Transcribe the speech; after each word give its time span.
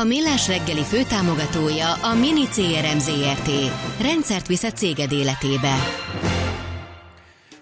A 0.00 0.04
Millás 0.04 0.48
reggeli 0.48 0.82
főtámogatója 0.82 1.92
a 1.92 2.14
Mini 2.14 2.44
CRM 2.44 2.98
Zrt. 2.98 3.50
Rendszert 4.00 4.46
visz 4.46 4.62
a 4.62 4.70
céged 4.70 5.12
életébe. 5.12 5.74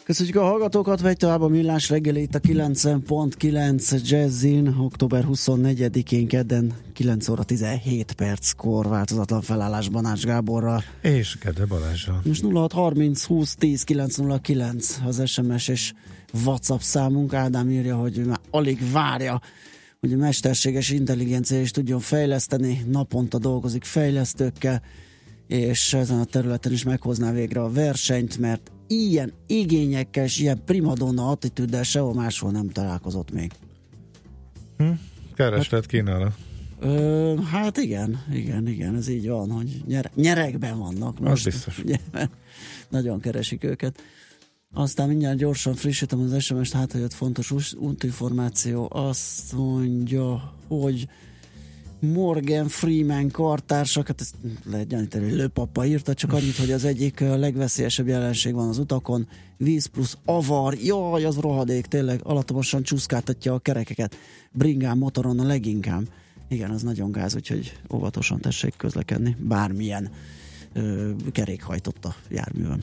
Köszönjük 0.04 0.36
a 0.36 0.42
hallgatókat, 0.42 1.00
vegy 1.00 1.16
tovább 1.16 1.40
a 1.40 1.48
Millás 1.48 1.88
reggeli 1.88 2.20
itt 2.20 2.34
a 2.34 2.38
9.9 2.40 4.08
Jazzin, 4.08 4.76
október 4.80 5.24
24-én 5.28 6.28
kedden 6.28 6.72
9 6.92 7.28
óra 7.28 7.42
17 7.42 8.12
perckor 8.12 8.88
változatlan 8.88 9.42
felállásban 9.42 10.04
Ács 10.04 10.24
Gáborral. 10.24 10.82
És 11.02 11.36
Kede 11.40 11.66
Balázsral. 11.66 12.20
Most 12.24 12.42
0630 12.42 13.24
20 13.24 13.54
10 13.54 13.82
909 13.82 14.98
az 15.06 15.22
SMS 15.26 15.68
és 15.68 15.92
WhatsApp 16.44 16.80
számunk. 16.80 17.34
Ádám 17.34 17.70
írja, 17.70 17.96
hogy 17.96 18.24
már 18.26 18.40
alig 18.50 18.92
várja, 18.92 19.40
hogy 20.00 20.12
a 20.12 20.16
mesterséges 20.16 20.90
intelligencia 20.90 21.60
is 21.60 21.70
tudjon 21.70 22.00
fejleszteni, 22.00 22.84
naponta 22.90 23.38
dolgozik 23.38 23.84
fejlesztőkkel, 23.84 24.82
és 25.46 25.94
ezen 25.94 26.20
a 26.20 26.24
területen 26.24 26.72
is 26.72 26.84
meghozná 26.84 27.32
végre 27.32 27.62
a 27.62 27.70
versenyt, 27.70 28.38
mert 28.38 28.70
ilyen 28.86 29.32
igényekkel 29.46 30.24
és 30.24 30.38
ilyen 30.38 30.62
primadonna 30.64 31.28
attitűddel 31.30 31.82
sehol 31.82 32.14
máshol 32.14 32.50
nem 32.50 32.68
találkozott 32.68 33.30
még. 33.30 33.52
Hm? 34.76 34.90
Kereslet 35.34 35.86
kínálat. 35.86 36.34
Ö, 36.80 37.34
hát 37.50 37.76
igen, 37.76 38.24
igen, 38.32 38.68
igen, 38.68 38.94
ez 38.94 39.08
így 39.08 39.28
van, 39.28 39.50
hogy 39.50 39.82
nyer, 39.86 40.10
nyerekben 40.14 40.78
vannak. 40.78 41.18
Most, 41.20 41.46
az 41.46 41.52
biztos. 41.52 41.82
Nagyon 42.88 43.20
keresik 43.20 43.64
őket. 43.64 44.02
Aztán 44.74 45.08
mindjárt 45.08 45.36
gyorsan 45.36 45.74
frissítem 45.74 46.20
az 46.20 46.42
SMS-t, 46.42 46.72
hát 46.72 46.92
hogy 46.92 47.02
ott 47.02 47.12
fontos 47.12 47.74
útinformáció. 47.74 48.88
Azt 48.92 49.52
mondja, 49.52 50.54
hogy 50.68 51.08
Morgan 52.00 52.68
Freeman 52.68 53.30
kartársak, 53.30 54.06
hát 54.06 54.20
ezt 54.20 54.34
lehet 54.64 54.88
gyanítani, 54.88 55.24
hogy 55.24 55.32
lőpapa 55.32 55.86
írta, 55.86 56.14
csak 56.14 56.32
annyit, 56.32 56.56
hogy 56.56 56.72
az 56.72 56.84
egyik 56.84 57.20
legveszélyesebb 57.20 58.06
jelenség 58.06 58.54
van 58.54 58.68
az 58.68 58.78
utakon, 58.78 59.28
víz 59.56 59.86
plusz 59.86 60.16
avar, 60.24 60.74
jaj, 60.74 61.24
az 61.24 61.36
rohadék, 61.36 61.86
tényleg 61.86 62.20
alattamosan 62.22 62.82
csúszkáltatja 62.82 63.54
a 63.54 63.58
kerekeket, 63.58 64.16
bringán, 64.52 64.98
motoron 64.98 65.40
a 65.40 65.44
leginkább. 65.44 66.08
Igen, 66.48 66.70
az 66.70 66.82
nagyon 66.82 67.12
gáz, 67.12 67.34
úgyhogy 67.34 67.78
óvatosan 67.94 68.40
tessék 68.40 68.74
közlekedni, 68.76 69.36
bármilyen 69.40 70.10
ö, 70.72 71.10
kerékhajtott 71.32 72.04
a 72.04 72.14
járművön. 72.28 72.82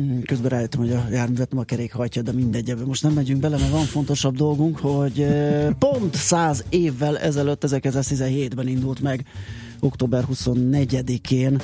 Mm, 0.00 0.20
közben 0.20 0.50
rájöttem, 0.50 0.80
hogy 0.80 0.92
a 0.92 1.06
járművet 1.10 1.50
nem 1.50 1.60
a 1.60 1.64
kerék 1.64 1.92
hajtja, 1.92 2.22
de 2.22 2.32
mindegy, 2.32 2.70
ebben 2.70 2.86
most 2.86 3.02
nem 3.02 3.12
megyünk 3.12 3.40
bele, 3.40 3.56
mert 3.56 3.70
van 3.70 3.84
fontosabb 3.84 4.36
dolgunk, 4.36 4.78
hogy 4.78 5.26
pont 5.78 6.14
100 6.14 6.64
évvel 6.68 7.18
ezelőtt, 7.18 7.64
1917-ben 7.66 8.68
indult 8.68 9.00
meg, 9.00 9.24
október 9.80 10.24
24-én 10.32 11.60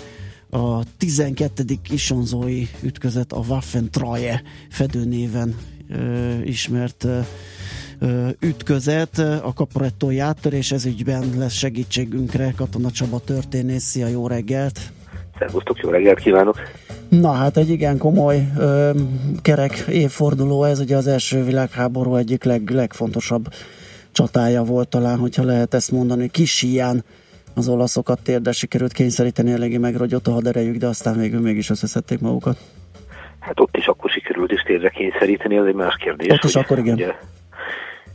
a 0.51 0.83
12. 0.97 1.65
isonzói 1.91 2.67
ütközet, 2.83 3.33
a 3.33 3.39
Waffentreue 3.49 4.43
fedőnéven 4.71 5.55
ö, 5.89 6.33
ismert 6.43 7.05
ö, 7.99 8.29
ütközet, 8.41 9.19
a 9.19 9.53
kaporettói 9.55 10.19
áttörés, 10.19 10.73
ez 10.73 10.85
ügyben 10.85 11.33
lesz 11.37 11.53
segítségünkre 11.53 12.53
Katona 12.57 12.91
Csaba 12.91 13.19
történész. 13.19 13.85
Szia, 13.85 14.07
jó 14.07 14.27
reggelt! 14.27 14.93
Szervusztok, 15.39 15.79
jó 15.79 15.91
reggelt 15.91 16.19
kívánok! 16.19 16.57
Na 17.09 17.33
hát 17.33 17.57
egy 17.57 17.71
igen 17.71 17.99
komoly 17.99 18.49
ö, 18.59 18.91
kerek 19.43 19.85
évforduló, 19.89 20.65
ez 20.65 20.81
ugye 20.81 20.97
az 20.97 21.07
első 21.07 21.45
világháború 21.45 22.15
egyik 22.15 22.45
leg, 22.45 22.71
legfontosabb 22.71 23.45
csatája 24.13 24.63
volt 24.63 24.89
talán, 24.89 25.19
hogyha 25.19 25.45
lehet 25.45 25.75
ezt 25.75 25.93
mondani. 25.93 26.29
Kis 26.29 26.61
hián 26.61 27.05
az 27.55 27.69
olaszokat 27.69 28.21
térdre 28.23 28.53
sikerült 28.53 28.93
kényszeríteni, 28.93 29.53
eléggé 29.53 29.77
megrogyott 29.77 30.27
a 30.27 30.31
haderejük, 30.31 30.77
de 30.77 30.87
aztán 30.87 31.19
végül 31.19 31.41
mégis 31.41 31.71
összeszedték 31.71 32.21
magukat. 32.21 32.59
Hát 33.39 33.61
ott 33.61 33.77
is 33.77 33.87
akkor 33.87 34.11
sikerült 34.11 34.53
is 34.53 34.63
térdre 34.63 34.89
kényszeríteni, 34.89 35.59
az 35.59 35.67
egy 35.67 35.75
más 35.75 35.97
kérdés. 35.97 36.33
Ott 36.33 36.45
is 36.45 36.55
akkor 36.55 36.79
igen. 36.79 36.95
Ugye, 36.95 37.15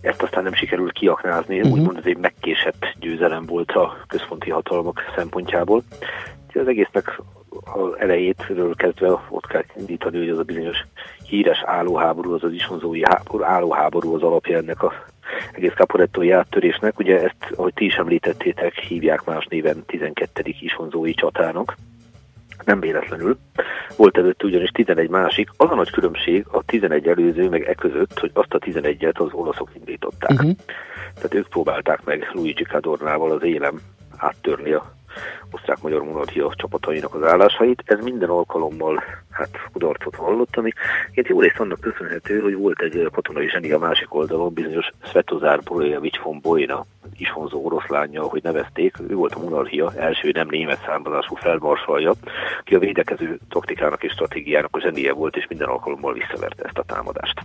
ezt 0.02 0.22
aztán 0.22 0.44
nem 0.44 0.54
sikerült 0.54 0.92
kiaknázni, 0.92 1.58
uh-huh. 1.58 1.72
úgymond 1.72 1.98
ez 1.98 2.06
egy 2.06 2.18
megkésett 2.18 2.86
győzelem 3.00 3.46
volt 3.46 3.72
a 3.72 3.98
központi 4.08 4.50
hatalmak 4.50 5.02
szempontjából. 5.16 5.84
Az 6.54 6.68
egésznek 6.68 7.22
az 7.50 7.98
elejétről 7.98 8.76
kezdve 8.76 9.22
ott 9.30 9.48
kell 9.48 9.64
indítani, 9.78 10.18
hogy 10.18 10.30
az 10.30 10.38
a 10.38 10.44
bizonyos 10.44 10.78
híres 11.28 11.64
állóháború, 11.66 12.34
az 12.34 12.44
az 12.44 12.52
isonzói 12.52 13.02
háború, 13.04 13.44
állóháború 13.44 14.16
az 14.16 14.22
alapja 14.22 14.58
ennek 14.58 14.84
a 14.84 14.94
egész 15.54 15.74
kaporettói 15.76 16.32
áttörésnek. 16.32 17.00
Ugye 17.00 17.22
ezt, 17.22 17.56
ahogy 17.56 17.74
ti 17.74 17.86
is 17.86 17.96
említettétek, 17.96 18.74
hívják 18.74 19.24
más 19.26 19.46
néven 19.46 19.84
12. 19.86 20.42
isonzói 20.60 21.14
csatának. 21.14 21.76
Nem 22.66 22.80
véletlenül. 22.80 23.38
Volt 23.98 24.18
előtt 24.18 24.44
ugyanis 24.44 24.70
11 24.70 25.10
másik. 25.10 25.50
Az 25.58 25.72
a 25.72 25.76
nagy 25.76 25.90
különbség 25.90 26.46
a 26.52 26.64
11 26.66 27.08
előző, 27.08 27.50
meg 27.50 27.62
e 27.62 27.74
között, 27.74 28.20
hogy 28.20 28.32
azt 28.34 28.54
a 28.54 28.60
11-et 28.60 29.18
az 29.18 29.30
olaszok 29.32 29.70
indították. 29.76 30.32
Uh-huh. 30.32 30.52
Tehát 31.16 31.34
ők 31.34 31.48
próbálták 31.48 32.04
meg 32.04 32.30
Luigi 32.34 32.64
Cadornával 32.64 33.32
az 33.32 33.44
élem 33.44 33.80
áttörni 34.18 34.72
a 34.72 34.94
osztrák-magyar 35.52 36.04
monarchia 36.04 36.54
csapatainak 36.56 37.16
az 37.16 37.24
állásait. 37.24 37.84
Ez 37.86 38.04
minden 38.04 38.30
alkalommal 38.30 39.04
hát 39.32 39.50
kudarcot 39.72 40.16
vallott, 40.16 40.56
ami 40.56 40.72
én 41.12 41.24
jó 41.28 41.42
részt 41.42 41.60
annak 41.60 41.80
köszönhető, 41.80 42.40
hogy 42.40 42.56
volt 42.56 42.82
egy 42.82 43.10
katonai 43.12 43.50
zseni 43.50 43.72
a 43.72 43.78
másik 43.78 44.14
oldalon, 44.14 44.54
bizonyos 44.54 44.90
Svetozár 45.04 45.60
Brojevics 45.60 46.20
von 46.20 46.40
Bojna, 46.42 46.86
isfonzó 47.18 47.66
oroszlánja, 47.66 48.22
ahogy 48.22 48.44
nevezték, 48.44 48.96
ő 49.08 49.16
volt 49.16 49.34
a 49.34 49.40
monarchia 49.40 49.92
első 49.96 50.32
nem 50.32 50.48
német 50.50 50.84
származású 50.86 51.36
felmarsalja, 51.36 52.14
ki 52.64 52.76
a 52.76 52.80
védekező 52.80 53.40
taktikának 53.50 54.04
és 54.04 54.12
stratégiának 54.12 54.76
a 54.76 54.80
zsenie 54.80 55.14
volt, 55.14 55.36
és 55.36 55.48
minden 55.48 55.68
alkalommal 55.68 56.14
visszaverte 56.14 56.64
ezt 56.64 56.78
a 56.78 56.84
támadást 56.84 57.42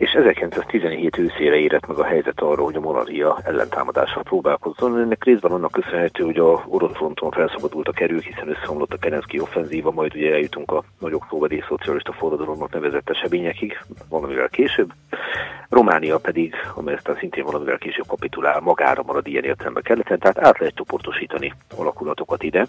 és 0.00 0.10
1917 0.12 1.18
őszére 1.18 1.56
érett 1.56 1.86
meg 1.86 1.98
a 1.98 2.04
helyzet 2.04 2.40
arra, 2.40 2.62
hogy 2.62 2.76
a 2.76 2.80
monarchia 2.80 3.38
ellentámadással 3.44 4.22
próbálkozzon. 4.22 4.98
Ennek 4.98 5.24
részben 5.24 5.52
annak 5.52 5.70
köszönhető, 5.70 6.24
hogy 6.24 6.38
a 6.38 6.64
orosz 6.68 6.92
fronton 6.92 7.30
felszabadultak 7.30 8.00
erők, 8.00 8.22
hiszen 8.22 8.48
összeomlott 8.48 8.92
a 8.92 8.96
Kerenszki 8.96 9.40
offenzíva, 9.40 9.90
majd 9.90 10.14
ugye 10.14 10.32
eljutunk 10.32 10.70
a 10.70 10.84
nagy 10.98 11.12
októberi 11.12 11.64
szocialista 11.68 12.12
forradalomnak 12.12 12.72
nevezett 12.72 13.10
eseményekig, 13.10 13.78
valamivel 14.08 14.48
később. 14.48 14.92
Románia 15.68 16.18
pedig, 16.18 16.54
amely 16.74 16.94
aztán 16.94 17.16
szintén 17.18 17.44
valamivel 17.44 17.78
később 17.78 18.06
kapitulál, 18.06 18.60
magára 18.60 19.02
marad 19.06 19.26
ilyen 19.26 19.44
értelemben 19.44 19.82
keleten, 19.82 20.18
tehát 20.18 20.38
át 20.38 20.58
lehet 20.58 20.74
csoportosítani 20.74 21.52
alakulatokat 21.76 22.42
ide. 22.42 22.66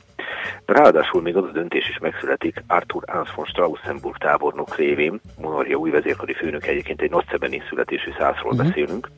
Ráadásul 0.65 1.21
még 1.21 1.35
az 1.35 1.43
a 1.43 1.51
döntés 1.51 1.89
is 1.89 1.99
megszületik 1.99 2.63
Arthur 2.67 3.03
Hans 3.07 3.33
von 3.35 3.45
Straussenburg 3.45 4.17
tábornok 4.17 4.75
révén, 4.75 5.21
monarchia 5.41 5.75
új 5.75 5.89
vezérkari 5.89 6.33
főnök 6.33 6.67
egyébként 6.67 7.01
egy 7.01 7.11
nagyszebeni 7.21 7.63
születésű 7.69 8.11
százról 8.17 8.51
uh-huh. 8.51 8.67
beszélünk, 8.67 9.09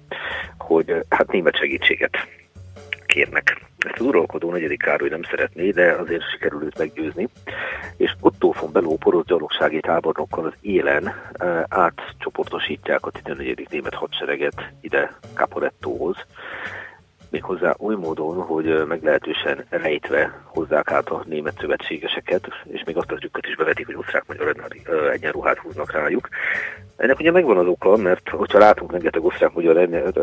hogy 0.58 0.96
hát 1.10 1.32
német 1.32 1.56
segítséget 1.56 2.18
kérnek. 3.06 3.62
Ezt 3.78 4.00
az 4.00 4.06
uralkodó 4.06 4.52
negyedik 4.52 4.82
Károly 4.82 5.10
nem 5.10 5.24
szeretné, 5.24 5.70
de 5.70 5.92
azért 5.92 6.30
sikerül 6.32 6.64
őt 6.64 6.78
meggyőzni. 6.78 7.28
És 7.98 8.16
Otto 8.20 8.52
von 8.60 8.72
Beló 8.72 8.98
porosz 8.98 9.26
gyalogsági 9.26 9.80
tábornokkal 9.80 10.46
az 10.46 10.54
élen 10.62 11.14
átcsoportosítják 11.68 13.06
a 13.06 13.12
14. 13.12 13.68
német 13.70 13.94
hadsereget 13.94 14.72
ide 14.82 15.18
Caporettóhoz. 15.34 16.16
Méghozzá 17.34 17.76
oly 17.80 17.96
módon, 17.96 18.42
hogy 18.42 18.84
meglehetősen 18.88 19.66
rejtve 19.70 20.42
hozzák 20.46 20.92
át 20.92 21.10
a 21.10 21.24
német 21.28 21.58
szövetségeseket, 21.60 22.48
és 22.64 22.84
még 22.86 22.98
azt 22.98 23.12
a 23.12 23.16
trükköt 23.16 23.46
is 23.48 23.56
bevetik, 23.56 23.86
hogy 23.86 23.96
osztrák-magyar 23.96 24.56
egyenruhát 25.12 25.58
húznak 25.58 25.92
rájuk. 25.92 26.30
Ennek 26.98 27.20
ugye 27.20 27.32
megvan 27.32 27.58
az 27.58 27.66
oka, 27.66 27.96
mert 27.98 28.30
hogyha 28.30 28.60
látunk 28.60 28.92
rengeteg 28.92 29.24
osztrák-magyar 29.24 29.78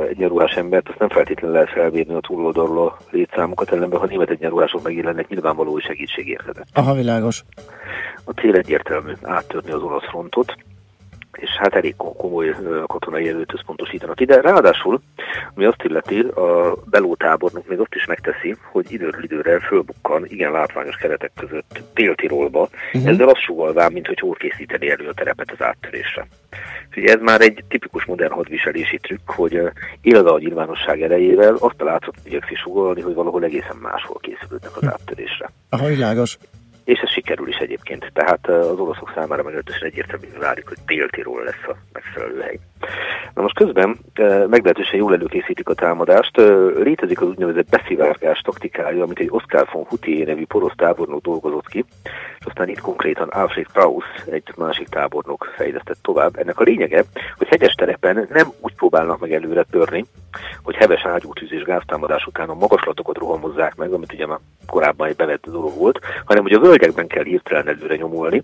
egyenruhás 0.08 0.52
embert, 0.52 0.88
azt 0.88 0.98
nem 0.98 1.08
feltétlenül 1.08 1.56
lehet 1.56 1.70
felvérni 1.70 2.14
a 2.14 2.20
túloldalról 2.20 2.86
a 2.86 2.96
létszámokat, 3.10 3.72
ellenben 3.72 4.00
ha 4.00 4.06
német 4.06 4.30
egyenruhások 4.30 4.82
megjelennek, 4.82 5.28
nyilvánvaló 5.28 5.78
segítség 5.78 6.28
érkezett. 6.28 6.66
Aha, 6.72 6.94
világos. 6.94 7.44
A 8.24 8.30
cél 8.30 8.54
egyértelmű, 8.54 9.12
áttörni 9.22 9.70
az 9.70 9.82
orosz 9.82 10.08
frontot, 10.08 10.54
és 11.40 11.50
hát 11.58 11.74
elég 11.74 11.96
komoly 11.96 12.54
katonai 12.86 13.28
erőt 13.28 13.54
összpontosítanak 13.54 14.20
ide. 14.20 14.40
Ráadásul, 14.40 15.00
ami 15.54 15.64
azt 15.64 15.82
illeti, 15.82 16.20
a 16.20 16.76
belótábornok 16.90 17.68
még 17.68 17.78
azt 17.78 17.94
is 17.94 18.06
megteszi, 18.06 18.56
hogy 18.72 18.92
időről 18.92 19.24
időre 19.24 19.58
fölbukkan 19.60 20.24
igen 20.26 20.52
látványos 20.52 20.96
keretek 20.96 21.32
között 21.36 21.80
Dél-Tirolba, 21.94 22.68
uh-huh. 22.92 23.10
ezzel 23.10 23.28
azt 23.28 23.42
sugalván, 23.42 23.92
mint 23.92 24.06
hogy 24.06 24.18
hol 24.18 24.34
készíteni 24.34 24.90
elő 24.90 25.08
a 25.08 25.14
terepet 25.14 25.50
az 25.50 25.62
áttörésre. 25.62 26.26
Ugye 26.96 27.12
ez 27.12 27.20
már 27.20 27.40
egy 27.40 27.64
tipikus 27.68 28.04
modern 28.04 28.32
hadviselési 28.32 28.98
trükk, 28.98 29.30
hogy 29.30 29.60
élve 30.00 30.30
a 30.30 30.38
nyilvánosság 30.38 31.02
erejével 31.02 31.54
azt 31.54 31.80
a 31.80 31.84
látszott 31.84 32.16
igyekszik 32.24 32.56
sugalni, 32.56 33.00
hogy 33.00 33.14
valahol 33.14 33.44
egészen 33.44 33.76
máshol 33.82 34.18
készülődnek 34.20 34.76
az 34.76 34.82
hm. 34.82 34.88
áttörésre. 34.88 35.50
Aha, 35.68 35.86
világos 35.86 36.38
és 36.90 36.98
ez 36.98 37.10
sikerül 37.10 37.48
is 37.48 37.56
egyébként. 37.56 38.10
Tehát 38.12 38.48
az 38.48 38.78
oroszok 38.78 39.12
számára 39.14 39.42
meglehetősen 39.42 39.88
egyértelműen 39.88 40.38
válik, 40.38 40.68
hogy 40.68 40.76
Dél-Tirol 40.86 41.44
lesz 41.44 41.66
a 41.68 41.76
megfelelő 41.92 42.40
hely. 42.40 42.58
Na 43.34 43.42
most 43.42 43.54
közben 43.54 43.98
meglehetősen 44.46 44.98
jól 44.98 45.14
előkészítik 45.14 45.68
a 45.68 45.74
támadást. 45.74 46.36
Létezik 46.76 47.20
az 47.20 47.28
úgynevezett 47.28 47.68
beszivárgás 47.68 48.40
taktikája, 48.40 49.02
amit 49.02 49.18
egy 49.18 49.30
Oscar 49.30 49.68
von 49.72 49.84
Hutier 49.88 50.26
nevű 50.26 50.44
porosz 50.46 50.72
tábornok 50.76 51.22
dolgozott 51.22 51.68
ki, 51.68 51.84
és 52.38 52.46
aztán 52.46 52.68
itt 52.68 52.80
konkrétan 52.80 53.28
Alfred 53.28 53.66
Krauss, 53.66 54.04
egy 54.30 54.52
másik 54.56 54.88
tábornok 54.88 55.52
fejlesztett 55.56 55.98
tovább. 56.02 56.36
Ennek 56.36 56.60
a 56.60 56.62
lényege, 56.62 57.04
hogy 57.36 57.48
hegyes 57.48 57.74
terepen 57.74 58.28
nem 58.30 58.48
úgy 58.60 58.74
próbálnak 58.74 59.20
meg 59.20 59.32
előre 59.32 59.64
törni, 59.70 60.04
hogy 60.62 60.74
heves 60.74 61.04
ágyútűz 61.04 61.52
és 61.52 61.62
gáztámadás 61.62 62.26
után 62.26 62.48
a 62.48 62.54
magaslatokat 62.54 63.18
rohamozzák 63.18 63.74
meg, 63.76 63.92
amit 63.92 64.12
ugye 64.12 64.26
már 64.26 64.38
korábban 64.66 65.08
egy 65.08 65.16
bevett 65.16 65.46
dolog 65.46 65.76
volt, 65.76 65.98
hanem 66.24 66.42
hogy 66.42 66.52
a 66.52 66.60
völgyekben 66.60 67.06
kell 67.06 67.24
hirtelen 67.24 67.68
előre 67.68 67.96
nyomulni, 67.96 68.42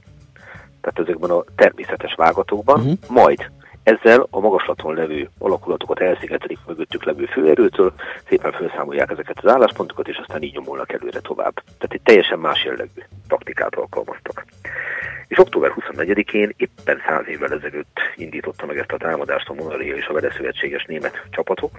tehát 0.81 1.09
ezekben 1.09 1.31
a 1.31 1.45
természetes 1.57 2.15
vágatokban, 2.15 2.81
uh-huh. 2.81 2.99
majd 3.09 3.51
ezzel 3.87 4.27
a 4.31 4.41
magaslaton 4.41 4.95
levő 4.95 5.29
alakulatokat 5.39 6.01
elszigetelik 6.01 6.59
mögöttük 6.67 7.05
levő 7.05 7.25
főerőtől, 7.25 7.93
szépen 8.29 8.53
felszámolják 8.53 9.11
ezeket 9.11 9.39
az 9.43 9.51
álláspontokat, 9.51 10.09
és 10.09 10.17
aztán 10.17 10.43
így 10.43 10.55
nyomulnak 10.55 10.93
előre 10.93 11.21
tovább. 11.21 11.55
Tehát 11.55 11.93
egy 11.93 12.01
teljesen 12.03 12.39
más 12.39 12.65
jellegű 12.65 13.01
taktikát 13.29 13.75
alkalmaztak. 13.75 14.45
És 15.29 15.39
október 15.39 15.73
24-én 15.75 16.55
éppen 16.57 17.03
száz 17.07 17.29
évvel 17.29 17.53
ezelőtt 17.53 17.99
indította 18.17 18.67
meg 18.67 18.79
ezt 18.79 18.93
a 18.93 18.97
támadást 18.97 19.49
a 19.49 19.55
Monalia 19.55 19.97
és 19.97 20.07
a 20.07 20.13
vele 20.13 20.33
szövetséges 20.37 20.85
német 20.85 21.23
csapatok. 21.31 21.71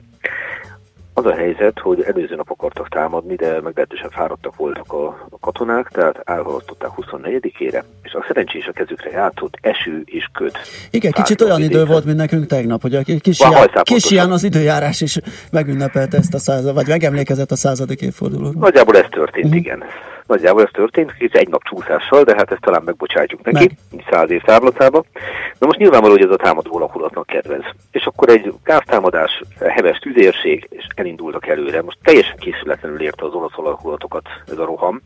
Az 1.20 1.26
a 1.26 1.34
helyzet, 1.34 1.80
hogy 1.80 2.02
előző 2.02 2.36
nap 2.36 2.50
akartak 2.50 2.90
támadni, 2.90 3.36
de 3.36 3.62
meglehetősen 3.62 4.10
fáradtak 4.10 4.56
voltak 4.56 4.94
a, 4.94 5.28
a 5.30 5.40
katonák, 5.40 5.88
tehát 5.88 6.22
elhalasztották 6.24 6.90
24-ére, 6.98 7.84
és 8.04 8.14
a 8.14 8.24
szerencsés 8.28 8.68
a 8.68 8.72
kezükre 8.72 9.10
játszott 9.10 9.58
eső 9.62 10.02
és 10.06 10.30
köd. 10.34 10.52
Igen, 10.92 11.12
kicsit 11.12 11.42
olyan 11.42 11.62
idő 11.62 11.86
volt, 11.86 12.06
mint 12.06 12.18
nekünk 12.18 12.46
tegnap, 12.46 12.82
hogy 12.82 12.96
a 12.96 13.02
kis, 13.22 13.40
ilyen, 13.40 13.70
kis 13.84 14.12
ilyen 14.12 14.32
az 14.32 14.44
időjárás 14.44 15.02
is 15.02 15.20
megünnepelte 15.52 16.18
ezt 16.18 16.34
a 16.34 16.40
század, 16.40 16.74
vagy 16.74 16.88
megemlékezett 16.88 17.52
a 17.52 17.56
századik 17.56 18.02
évfordulóra. 18.02 18.60
Nagyjából 18.60 18.98
ez 18.98 19.06
történt, 19.10 19.46
uh-huh. 19.46 19.60
igen. 19.60 19.84
Nagyjából 20.28 20.64
ez 20.64 20.70
történt, 20.72 21.14
kicsit 21.14 21.36
egy 21.36 21.48
nap 21.48 21.64
csúszással, 21.64 22.24
de 22.24 22.34
hát 22.36 22.52
ezt 22.52 22.62
talán 22.62 22.82
megbocsátjuk 22.86 23.44
neki, 23.44 23.78
Meg. 23.92 24.04
száz 24.10 24.32
év 24.32 24.42
távlatába. 24.42 25.04
Na 25.60 25.66
most 25.66 25.80
nyilvánvaló, 25.80 26.14
hogy 26.14 26.24
ez 26.24 26.32
a 26.32 26.36
támadó 26.36 26.76
alakulatnak 26.76 27.26
kedvez. 27.26 27.64
És 27.92 28.06
akkor 28.06 28.30
egy 28.30 28.54
gáztámadás, 28.64 29.42
heves 29.60 29.98
tüzérség, 29.98 30.68
és 30.70 30.86
elindultak 30.96 31.48
előre. 31.48 31.82
Most 31.82 31.98
teljesen 32.04 32.38
készületlenül 32.38 33.02
érte 33.02 33.26
az 33.26 33.34
olasz 33.34 33.56
alakulatokat 33.56 34.28
ez 34.48 34.58
a 34.58 34.66
roham, 34.66 35.02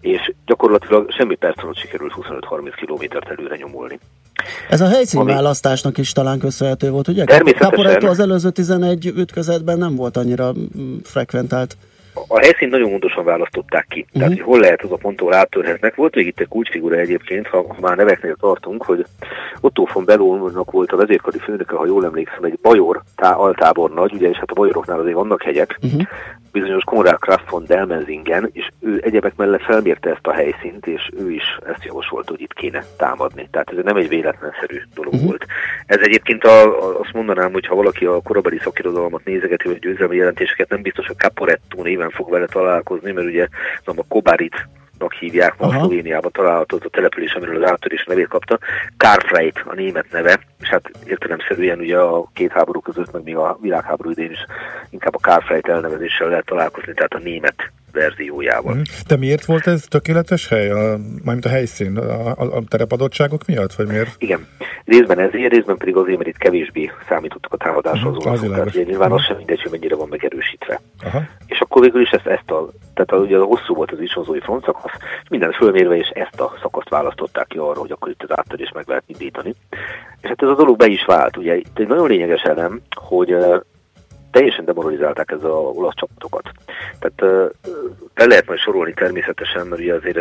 és 0.00 0.32
gyakorlatilag 0.46 1.10
semmi 1.10 1.34
perc 1.34 1.62
alatt 1.62 1.76
sikerült 1.76 2.12
25-30 2.16 2.72
kilométert 2.76 3.30
előre 3.30 3.56
nyomulni. 3.56 3.98
Ez 4.68 4.80
a 4.80 4.88
helyszínválasztásnak 4.88 5.98
is 5.98 6.12
talán 6.12 6.38
köszönhető 6.38 6.90
volt, 6.90 7.08
ugye? 7.08 7.24
Természetesen. 7.24 7.70
Caporetto 7.70 8.06
az 8.06 8.20
előző 8.20 8.50
11 8.50 9.06
ütközetben 9.06 9.78
nem 9.78 9.96
volt 9.96 10.16
annyira 10.16 10.52
mm, 10.52 10.96
frekventált 11.04 11.76
a 12.28 12.38
helyszínt 12.38 12.70
nagyon 12.70 12.90
gondosan 12.90 13.24
választották 13.24 13.86
ki. 13.88 14.00
Uh-huh. 14.00 14.18
Tehát, 14.18 14.32
hogy 14.32 14.42
hol 14.42 14.60
lehet 14.60 14.82
az 14.82 14.92
a 14.92 14.96
pont, 14.96 15.20
ahol 15.20 15.34
áttörhetnek. 15.34 15.94
Volt 15.94 16.14
még 16.14 16.26
itt 16.26 16.40
egy 16.40 16.48
kulcsfigura 16.48 16.96
egyébként, 16.96 17.46
ha, 17.46 17.64
ha 17.68 17.76
már 17.80 17.96
neveknél 17.96 18.36
tartunk, 18.40 18.82
hogy 18.82 19.04
Otto 19.60 19.86
von 19.92 20.04
Bellónak 20.04 20.70
volt 20.70 20.92
a 20.92 20.96
vezérkari 20.96 21.38
főnöke, 21.38 21.76
ha 21.76 21.86
jól 21.86 22.04
emlékszem, 22.04 22.44
egy 22.44 22.58
bajor 22.62 23.02
tá, 23.16 23.30
altábornagy, 23.30 24.12
ugye, 24.12 24.28
és 24.28 24.36
hát 24.36 24.50
a 24.50 24.54
bajoroknál 24.54 24.98
azért 24.98 25.14
vannak 25.14 25.42
hegyek, 25.42 25.78
uh-huh. 25.82 26.02
Bizonyos 26.52 26.84
Konrad 26.84 27.18
Kraft 27.18 27.50
von 27.50 27.64
Delmenzingen, 27.66 28.50
és 28.52 28.68
ő 28.80 29.00
egyebek 29.04 29.36
mellett 29.36 29.62
felmérte 29.62 30.10
ezt 30.10 30.26
a 30.26 30.32
helyszínt, 30.32 30.86
és 30.86 31.10
ő 31.18 31.30
is 31.30 31.58
ezt 31.66 31.84
javasolt, 31.84 32.28
hogy 32.28 32.40
itt 32.40 32.52
kéne 32.52 32.84
támadni. 32.96 33.48
Tehát 33.50 33.70
ez 33.70 33.84
nem 33.84 33.96
egy 33.96 34.08
véletlenszerű 34.08 34.82
dolog 34.94 35.12
uh-huh. 35.12 35.28
volt. 35.28 35.46
Ez 35.86 36.00
egyébként 36.00 36.44
a, 36.44 36.62
a, 36.62 37.00
azt 37.00 37.12
mondanám, 37.12 37.52
hogy 37.52 37.66
ha 37.66 37.74
valaki 37.74 38.04
a 38.04 38.20
korabeli 38.20 38.58
szakirodalmat 38.58 39.24
nézegeti, 39.24 39.68
vagy 39.68 39.78
győzelmi 39.78 40.16
jelentéseket, 40.16 40.68
nem 40.68 40.82
biztos 40.82 41.08
a 41.08 41.14
Caporetto 41.14 41.82
néven 41.82 42.10
fog 42.10 42.30
vele 42.30 42.46
találkozni, 42.46 43.12
mert 43.12 43.26
ugye 43.26 43.48
a 43.84 44.04
Kobarit 44.08 44.68
hívják, 45.08 45.58
ma 45.58 45.70
Szlovéniában 45.70 46.30
található 46.32 46.76
az 46.76 46.84
a 46.84 46.88
település, 46.88 47.32
amiről 47.32 47.62
az 47.62 47.70
áttörés 47.70 48.04
nevét 48.04 48.28
kapta. 48.28 48.58
Karfreit 48.96 49.62
a 49.66 49.74
német 49.74 50.06
neve, 50.10 50.40
és 50.60 50.68
hát 50.68 50.90
értelemszerűen 51.06 51.78
ugye 51.78 51.98
a 51.98 52.30
két 52.32 52.52
háború 52.52 52.80
között, 52.80 53.12
meg 53.12 53.22
még 53.22 53.36
a 53.36 53.58
világháború 53.60 54.10
idén 54.10 54.30
is 54.30 54.46
inkább 54.90 55.14
a 55.14 55.18
Karfreit 55.20 55.68
elnevezéssel 55.68 56.28
lehet 56.28 56.44
találkozni, 56.44 56.94
tehát 56.94 57.14
a 57.14 57.18
német 57.18 57.72
verziójával. 57.92 58.74
Mhm. 58.74 58.82
De 59.06 59.16
miért 59.16 59.44
volt 59.44 59.66
ez 59.66 59.84
tökéletes 59.88 60.48
hely, 60.48 60.70
a, 60.70 60.98
mármint 61.24 61.44
a 61.44 61.48
helyszín, 61.48 61.96
a, 61.96 62.26
a, 62.26 62.56
a 62.56 62.62
terepadottságok 62.68 63.46
miatt, 63.46 63.72
vagy 63.72 63.86
miért? 63.86 64.14
Igen, 64.18 64.46
részben 64.84 65.18
ezért, 65.18 65.52
részben 65.52 65.76
pedig 65.76 65.96
azért, 65.96 66.16
mert 66.16 66.28
itt 66.28 66.36
kevésbé 66.36 66.90
számítottak 67.08 67.52
a 67.52 67.56
támadáshoz 67.56 68.16
uh-huh, 68.16 68.32
az 68.32 68.40
tehát 68.40 68.86
nyilván 68.86 69.12
az 69.12 69.24
sem 69.24 69.36
mindegy, 69.36 69.62
hogy 69.62 69.70
mennyire 69.70 69.96
van 69.96 70.08
megerősítve. 70.08 70.80
Uh-huh. 71.04 71.22
És 71.46 71.60
akkor 71.60 71.82
végül 71.82 72.00
is 72.00 72.10
ezt, 72.10 72.26
ezt 72.26 72.50
a, 72.50 72.68
tehát 72.94 73.10
a, 73.12 73.16
ugye 73.16 73.36
a 73.36 73.44
hosszú 73.44 73.74
volt 73.74 73.92
az 73.92 74.00
isonzói 74.00 74.40
front 74.40 74.64
szakasz, 74.64 74.92
és 75.22 75.28
minden 75.28 75.52
fölmérve, 75.52 75.96
és 75.96 76.08
ezt 76.08 76.40
a 76.40 76.52
szakaszt 76.62 76.88
választották 76.88 77.46
ki 77.46 77.58
arra, 77.58 77.80
hogy 77.80 77.90
akkor 77.90 78.10
itt 78.10 78.22
az 78.22 78.38
áttörés 78.38 78.72
meg 78.74 78.84
lehet 78.86 79.04
indítani. 79.06 79.54
És 80.20 80.28
hát 80.28 80.42
ez 80.42 80.48
a 80.48 80.54
dolog 80.54 80.76
be 80.76 80.86
is 80.86 81.04
vált. 81.04 81.36
Ugye 81.36 81.56
itt 81.56 81.78
egy 81.78 81.88
nagyon 81.88 82.08
lényeges 82.08 82.42
elem, 82.42 82.80
hogy 82.94 83.36
teljesen 84.30 84.64
demoralizálták 84.64 85.30
ez 85.30 85.44
a 85.44 85.48
olasz 85.48 85.94
csapatokat. 85.94 86.50
Tehát 86.98 87.52
le 88.14 88.26
lehet 88.26 88.46
majd 88.46 88.58
sorolni 88.58 88.92
természetesen, 88.94 89.66
mert 89.66 89.82
ugye 89.82 89.94
azért, 89.94 90.16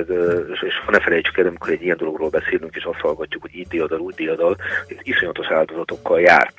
és 0.61 0.79
ha 0.85 0.91
ne 0.91 0.99
felejtsük 0.99 1.37
el, 1.37 1.47
amikor 1.47 1.69
egy 1.69 1.83
ilyen 1.83 1.97
dologról 1.97 2.29
beszélünk, 2.29 2.75
és 2.75 2.83
azt 2.83 2.99
hallgatjuk, 2.99 3.41
hogy 3.41 3.55
így 3.55 3.67
diadal, 3.67 3.99
úgy 3.99 4.15
diadal, 4.15 4.57
ez 4.87 4.97
iszonyatos 5.01 5.47
áldozatokkal 5.47 6.19
jár. 6.19 6.51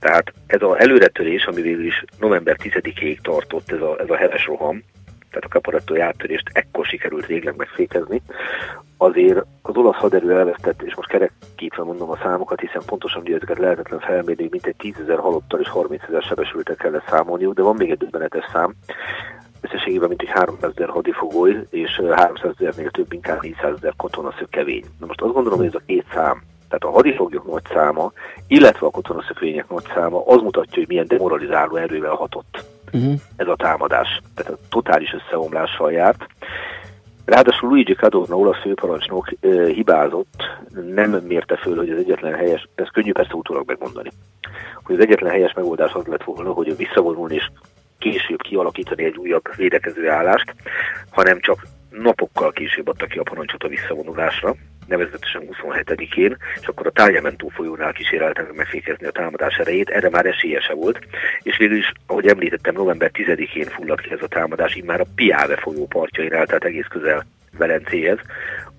Tehát 0.00 0.32
ez 0.46 0.62
az 0.62 0.78
előretörés, 0.78 1.44
ami 1.44 1.60
végül 1.60 1.86
is 1.86 2.04
november 2.18 2.56
10-ig 2.62 3.18
tartott 3.20 3.72
ez 3.72 3.80
a, 3.80 4.00
ez 4.00 4.10
a 4.10 4.16
heves 4.16 4.46
roham, 4.46 4.82
tehát 5.32 5.44
a 5.44 5.52
Caporetto 5.52 6.00
áttörést 6.00 6.50
ekkor 6.52 6.84
sikerült 6.84 7.26
végleg 7.26 7.56
megfékezni, 7.56 8.22
azért 8.96 9.44
az 9.62 9.76
olasz 9.76 9.96
haderő 9.96 10.38
elvesztett, 10.38 10.82
és 10.82 10.94
most 10.94 11.08
kerekítve 11.08 11.82
mondom 11.82 12.10
a 12.10 12.18
számokat, 12.22 12.60
hiszen 12.60 12.82
pontosan 12.86 13.20
ugye 13.20 13.34
ezeket 13.34 13.58
lehetetlen 13.58 14.00
felmérni, 14.00 14.48
mint 14.50 14.66
egy 14.66 14.76
10 14.76 14.94
ezer 15.02 15.18
halottal 15.18 15.60
és 15.60 15.68
30 15.68 16.02
ezer 16.02 16.22
sebesültek 16.22 16.76
kellett 16.76 17.08
számolniuk, 17.08 17.54
de 17.54 17.62
van 17.62 17.76
még 17.76 17.90
egy 17.90 17.98
döbbenetes 17.98 18.44
szám, 18.52 18.74
összességében 19.60 20.08
mint 20.08 20.22
egy 20.22 20.28
300 20.28 20.70
ezer 20.74 20.88
hadifogoly, 20.88 21.66
és 21.70 22.02
300 22.10 22.54
ezernél 22.58 22.90
több, 22.90 23.12
inkább 23.12 23.42
400 23.42 23.74
ezer 23.76 23.92
katonaszökevény. 23.96 24.84
Na 25.00 25.06
most 25.06 25.20
azt 25.20 25.32
gondolom, 25.32 25.58
hogy 25.58 25.68
ez 25.68 25.74
a 25.74 25.82
két 25.86 26.06
szám, 26.12 26.42
tehát 26.68 26.84
a 26.84 26.96
hadifoglyok 26.96 27.50
nagy 27.50 27.64
száma, 27.72 28.12
illetve 28.46 28.86
a 28.86 28.90
katonaszökvények 28.90 29.68
nagy 29.68 29.86
száma, 29.94 30.26
az 30.26 30.40
mutatja, 30.40 30.78
hogy 30.78 30.88
milyen 30.88 31.06
demoralizáló 31.06 31.76
erővel 31.76 32.14
hatott 32.14 32.64
uh-huh. 32.92 33.14
ez 33.36 33.46
a 33.46 33.56
támadás. 33.56 34.20
Tehát 34.34 34.52
a 34.52 34.58
totális 34.68 35.12
összeomlással 35.12 35.92
járt. 35.92 36.26
Ráadásul 37.24 37.68
Luigi 37.68 37.94
Cadorna, 37.94 38.36
olasz 38.36 38.60
főparancsnok 38.60 39.28
hibázott, 39.74 40.42
nem 40.94 41.10
mérte 41.10 41.56
föl, 41.56 41.76
hogy 41.76 41.90
az 41.90 41.98
egyetlen 41.98 42.34
helyes, 42.34 42.68
ez 42.74 42.88
könnyű 42.92 43.12
persze 43.12 43.34
utólag 43.34 43.66
megmondani, 43.66 44.10
hogy 44.82 44.94
az 44.94 45.00
egyetlen 45.00 45.30
helyes 45.30 45.52
megoldás 45.52 45.92
az 45.92 46.06
lett 46.06 46.24
volna, 46.24 46.52
hogy 46.52 46.76
visszavonulni 46.76 47.34
és 47.34 47.50
később 47.98 48.40
kialakítani 48.42 49.04
egy 49.04 49.16
újabb 49.16 49.56
védekező 49.56 50.10
állást, 50.10 50.54
hanem 51.10 51.40
csak 51.40 51.66
napokkal 51.90 52.52
később 52.52 52.88
adta 52.88 53.06
ki 53.06 53.18
a 53.18 53.22
parancsot 53.22 53.62
a 53.62 53.68
visszavonulásra, 53.68 54.54
nevezetesen 54.86 55.42
27-én, 55.62 56.36
és 56.60 56.66
akkor 56.66 56.86
a 56.86 56.90
Tájjamentó 56.90 57.48
folyónál 57.48 57.92
kíséreltek 57.92 58.52
megfékezni 58.52 59.06
a 59.06 59.10
támadás 59.10 59.56
erejét, 59.56 59.90
erre 59.90 60.10
már 60.10 60.26
esélyese 60.26 60.74
volt, 60.74 60.98
és 61.42 61.56
végül 61.56 61.76
is, 61.76 61.92
ahogy 62.06 62.26
említettem, 62.26 62.74
november 62.74 63.10
10-én 63.14 63.64
fulladt 63.64 64.00
ki 64.00 64.12
ez 64.12 64.22
a 64.22 64.28
támadás, 64.28 64.74
így 64.74 64.84
már 64.84 65.00
a 65.00 65.06
Piave 65.14 65.56
folyó 65.56 65.86
partjainál, 65.86 66.46
tehát 66.46 66.64
egész 66.64 66.86
közel 66.88 67.24
Velencéhez. 67.58 68.18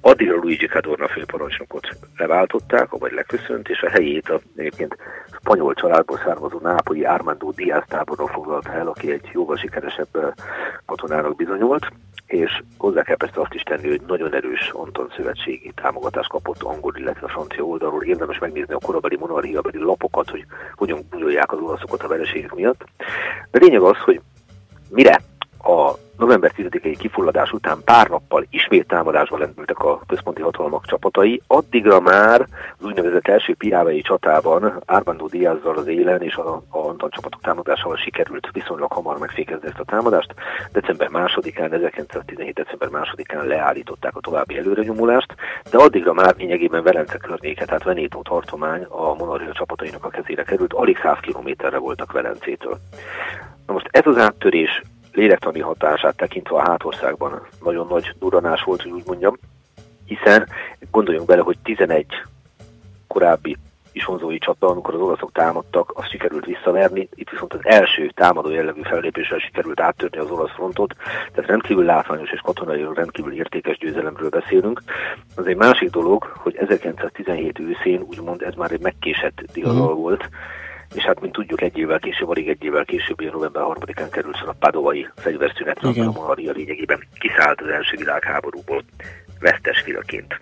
Addigra 0.01 0.35
Luigi 0.35 0.67
Cadorna 0.67 1.07
főparancsnokot 1.07 1.87
leváltották, 2.17 2.89
vagy 2.89 3.11
leköszönt, 3.11 3.69
és 3.69 3.81
a 3.81 3.89
helyét 3.89 4.29
a 4.29 4.41
egyébként 4.55 4.97
spanyol 5.35 5.73
családból 5.73 6.21
származó 6.25 6.59
nápolyi 6.59 7.03
Armando 7.03 7.51
Díaz 7.51 7.83
tábornok 7.87 8.29
foglalta 8.29 8.73
el, 8.73 8.87
aki 8.87 9.11
egy 9.11 9.29
jóval 9.33 9.55
sikeresebb 9.55 10.35
katonának 10.85 11.35
bizonyult, 11.35 11.87
és 12.25 12.61
hozzá 12.77 13.01
kell 13.01 13.15
persze 13.15 13.41
azt 13.41 13.53
is 13.53 13.61
tenni, 13.61 13.89
hogy 13.89 14.01
nagyon 14.07 14.33
erős 14.33 14.69
Anton 14.69 15.13
szövetségi 15.15 15.71
támogatást 15.75 16.29
kapott 16.29 16.63
angol, 16.63 16.95
illetve 16.97 17.27
francia 17.27 17.63
oldalról. 17.63 18.03
Érdemes 18.03 18.39
megnézni 18.39 18.73
a 18.73 18.79
korabeli 18.85 19.17
monarchiabeli 19.17 19.77
lapokat, 19.77 20.29
hogy 20.29 20.45
hogyan 20.75 20.99
gúnyolják 21.09 21.51
az 21.51 21.59
olaszokat 21.59 22.03
a 22.03 22.07
vereségek 22.07 22.53
miatt. 22.53 22.85
De 23.51 23.59
lényeg 23.59 23.81
az, 23.81 23.97
hogy 23.97 24.21
mire 24.89 25.21
a 25.63 25.93
november 26.17 26.51
10-i 26.57 26.95
kifulladás 26.99 27.51
után 27.51 27.77
pár 27.85 28.07
nappal 28.07 28.45
ismét 28.49 28.87
támadásba 28.87 29.37
lendültek 29.37 29.79
a 29.79 30.01
központi 30.07 30.41
hatalmak 30.41 30.85
csapatai, 30.85 31.41
addigra 31.47 31.99
már 31.99 32.47
az 32.79 32.85
úgynevezett 32.85 33.27
első 33.27 33.55
piávei 33.55 34.01
csatában 34.01 34.81
Armando 34.85 35.27
Diazzal 35.27 35.77
az 35.77 35.87
élen 35.87 36.21
és 36.21 36.35
a, 36.35 36.55
a 36.69 36.77
Antan 36.77 37.09
csapatok 37.09 37.41
támadásával 37.41 37.97
sikerült 37.97 38.49
viszonylag 38.51 38.91
hamar 38.91 39.17
megfékezni 39.17 39.67
ezt 39.67 39.79
a 39.79 39.83
támadást. 39.83 40.33
December 40.71 41.09
2-án, 41.11 41.71
1917. 41.73 42.53
december 42.53 42.89
2-án 42.91 43.47
leállították 43.47 44.15
a 44.15 44.19
további 44.19 44.57
előrenyomulást, 44.57 45.35
de 45.71 45.77
addigra 45.77 46.13
már 46.13 46.35
lényegében 46.37 46.83
Velence 46.83 47.17
környéke, 47.17 47.65
tehát 47.65 47.83
Venétó 47.83 48.21
tartomány 48.21 48.83
a 48.83 49.13
monarchia 49.13 49.53
csapatainak 49.53 50.05
a 50.05 50.09
kezére 50.09 50.43
került, 50.43 50.73
alig 50.73 50.97
100 50.97 51.17
kilométerre 51.21 51.77
voltak 51.77 52.11
Velencétől. 52.11 52.77
Na 53.67 53.73
most 53.73 53.87
ez 53.91 54.05
az 54.05 54.17
áttörés 54.17 54.81
lélektani 55.13 55.59
hatását 55.59 56.15
tekintve 56.15 56.55
a 56.55 56.69
hátországban 56.69 57.47
nagyon 57.63 57.87
nagy 57.87 58.15
duranás 58.19 58.63
volt, 58.63 58.81
hogy 58.81 58.91
úgy 58.91 59.05
mondjam, 59.05 59.37
hiszen 60.05 60.47
gondoljunk 60.91 61.27
bele, 61.27 61.41
hogy 61.41 61.57
11 61.63 62.05
korábbi 63.07 63.57
isonzói 63.93 64.37
csata, 64.37 64.67
amikor 64.67 64.93
az 64.93 64.99
oroszok 64.99 65.31
támadtak, 65.31 65.91
azt 65.95 66.09
sikerült 66.09 66.45
visszaverni. 66.45 67.09
Itt 67.15 67.29
viszont 67.29 67.53
az 67.53 67.59
első 67.63 68.11
támadó 68.15 68.49
jellegű 68.49 68.81
fellépéssel 68.81 69.37
sikerült 69.37 69.79
áttörni 69.79 70.17
az 70.17 70.29
orosz 70.29 70.51
frontot, 70.51 70.95
tehát 71.33 71.49
rendkívül 71.49 71.85
látványos 71.85 72.31
és 72.31 72.39
katonai 72.39 72.85
rendkívül 72.93 73.33
értékes 73.33 73.77
győzelemről 73.77 74.29
beszélünk. 74.29 74.83
Az 75.35 75.47
egy 75.47 75.55
másik 75.55 75.89
dolog, 75.89 76.23
hogy 76.23 76.55
1917 76.55 77.59
őszén 77.59 78.01
úgymond 78.01 78.41
ez 78.41 78.53
már 78.53 78.71
egy 78.71 78.81
megkésett 78.81 79.41
diadal 79.53 79.93
mm. 79.93 79.97
volt, 79.97 80.29
és 80.93 81.03
hát, 81.03 81.21
mint 81.21 81.33
tudjuk, 81.33 81.61
egy 81.61 81.77
évvel 81.77 81.99
később, 81.99 82.29
alig 82.29 82.49
egy 82.49 82.63
évvel 82.63 82.85
később, 82.85 83.31
november 83.31 83.63
3-án 83.65 84.07
került 84.11 84.43
a 84.45 84.55
padovai 84.59 85.07
fegyverszünetre, 85.15 85.89
a 85.89 86.11
monarchia 86.11 86.51
lényegében 86.51 87.03
kiszállt 87.19 87.61
az 87.61 87.67
első 87.67 87.97
világháborúból 87.97 88.83
vesztes 89.39 89.81
filaként. 89.81 90.41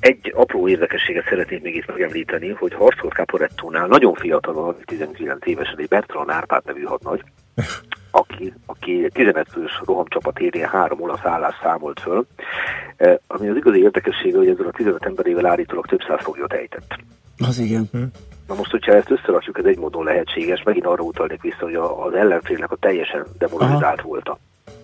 Egy 0.00 0.32
apró 0.36 0.68
érdekességet 0.68 1.28
szeretnék 1.28 1.62
még 1.62 1.74
itt 1.74 1.86
megemlíteni, 1.86 2.48
hogy 2.48 2.74
harcolt 2.74 3.12
Caporettónál 3.12 3.86
nagyon 3.86 4.14
fiatalon, 4.14 4.76
19 4.84 5.46
évesen 5.46 5.78
egy 5.78 5.88
Bertrand 5.88 6.30
Árpád 6.30 6.64
nevű 6.64 6.82
hadnagy, 6.82 7.22
aki, 8.10 8.52
aki 8.66 9.08
15 9.12 9.48
fős 9.50 9.80
rohamcsapat 9.84 10.38
érén 10.38 10.68
három 10.68 11.00
olasz 11.00 11.24
állás 11.24 11.54
számolt 11.62 12.00
föl, 12.00 12.26
ami 13.26 13.48
az 13.48 13.56
igazi 13.56 13.78
érdekessége, 13.78 14.36
hogy 14.36 14.48
ezzel 14.48 14.66
a 14.66 14.70
15 14.70 15.04
emberével 15.04 15.46
állítólag 15.46 15.86
több 15.86 16.00
száz 16.08 16.22
foglyot 16.22 16.52
ejtett. 16.52 16.98
Az 17.48 17.58
igen. 17.58 17.88
Hm. 17.92 18.02
Na 18.48 18.54
most, 18.54 18.70
hogyha 18.70 18.94
ezt 18.94 19.10
összerakjuk, 19.10 19.58
ez 19.58 19.64
egy 19.64 19.78
módon 19.78 20.04
lehetséges, 20.04 20.62
megint 20.62 20.86
arra 20.86 21.02
utalnék 21.02 21.42
vissza, 21.42 21.64
hogy 21.64 21.74
az 21.74 22.14
ellenfélnek 22.14 22.70
a 22.70 22.76
teljesen 22.76 23.26
demoralizált 23.38 24.00
volt 24.00 24.30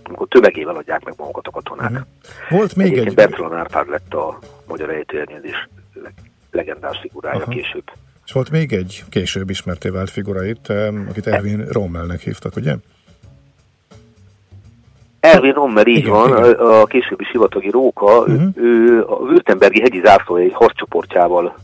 amikor 0.03 0.29
tömegével 0.29 0.77
adják 0.77 1.05
meg 1.05 1.15
magukat 1.17 1.47
a 1.47 1.51
katonák. 1.51 1.91
Uh-huh. 1.91 2.07
Volt 2.49 2.77
még 2.77 2.87
Egyébként 2.87 3.09
egy... 3.09 3.15
Bertalan 3.15 3.59
Árpád 3.59 3.89
lett 3.89 4.15
a 4.15 4.39
magyar 4.67 4.91
ejtőernyezés 4.91 5.69
legendás 6.51 6.99
figurája 7.01 7.39
uh-huh. 7.39 7.55
később. 7.55 7.91
És 8.27 8.33
volt 8.33 8.51
még 8.51 8.73
egy 8.73 9.05
később 9.09 9.51
ismerté 9.51 9.89
vált 9.89 10.11
figura 10.11 10.45
itt, 10.45 10.69
akit 11.09 11.27
Erwin 11.27 11.67
Rommelnek 11.71 12.21
hívtak, 12.21 12.57
ugye? 12.57 12.77
Erwin 15.25 15.53
Rommel, 15.53 15.87
így 15.87 15.97
igen, 15.97 16.11
van, 16.11 16.29
igen. 16.29 16.53
A, 16.53 16.85
későbbi 16.85 17.25
sivatagi 17.25 17.71
róka, 17.71 18.19
uh-huh. 18.19 18.43
ő 18.55 19.03
a 19.03 19.19
Württembergi 19.19 19.81
hegyi 19.81 20.01
zászló 20.05 20.37
egy 20.37 20.55
harccsoportjával 20.55 21.55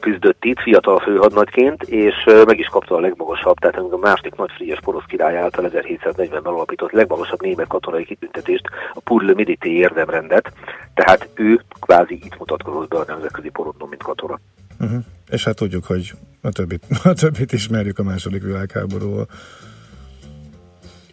küzdött 0.00 0.44
itt 0.44 0.60
fiatal 0.60 0.98
főhadnagyként, 0.98 1.82
és 1.82 2.14
meg 2.46 2.58
is 2.58 2.66
kapta 2.66 2.94
a 2.94 3.00
legmagasabb, 3.00 3.56
tehát 3.58 3.76
a 3.76 3.96
második 3.96 4.34
nagy 4.34 4.50
frigyes 4.54 4.80
porosz 4.80 5.04
király 5.06 5.36
által 5.36 5.70
1740-ben 5.72 6.52
alapított 6.52 6.90
legmagasabb 6.90 7.42
német 7.42 7.66
katonai 7.66 8.04
kitüntetést, 8.04 8.64
a 8.94 9.00
Purle 9.00 9.34
Medité 9.34 9.70
érdemrendet, 9.70 10.52
tehát 10.94 11.28
ő 11.34 11.60
kvázi 11.80 12.14
itt 12.14 12.38
mutatkozott 12.38 12.88
be 12.88 12.98
a 12.98 13.04
nemzetközi 13.06 13.48
porodnon, 13.48 13.88
mint 13.88 14.02
katona. 14.02 14.38
Uh-huh. 14.80 15.04
És 15.30 15.44
hát 15.44 15.56
tudjuk, 15.56 15.84
hogy 15.84 16.12
a 16.42 16.48
többit, 16.48 16.84
a 17.04 17.12
többit 17.12 17.52
ismerjük 17.52 17.98
a 17.98 18.02
második 18.02 18.42
világháborúval. 18.42 19.26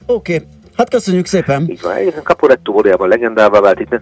Oké, 0.05 0.35
okay. 0.35 0.47
Hát 0.79 0.89
köszönjük 0.89 1.25
szépen! 1.25 1.69
Így 1.69 1.81
van, 1.81 2.23
Caporetto 2.23 2.71
valójában 2.71 3.07
legendává 3.07 3.59
vált 3.59 3.79
itt, 3.79 3.99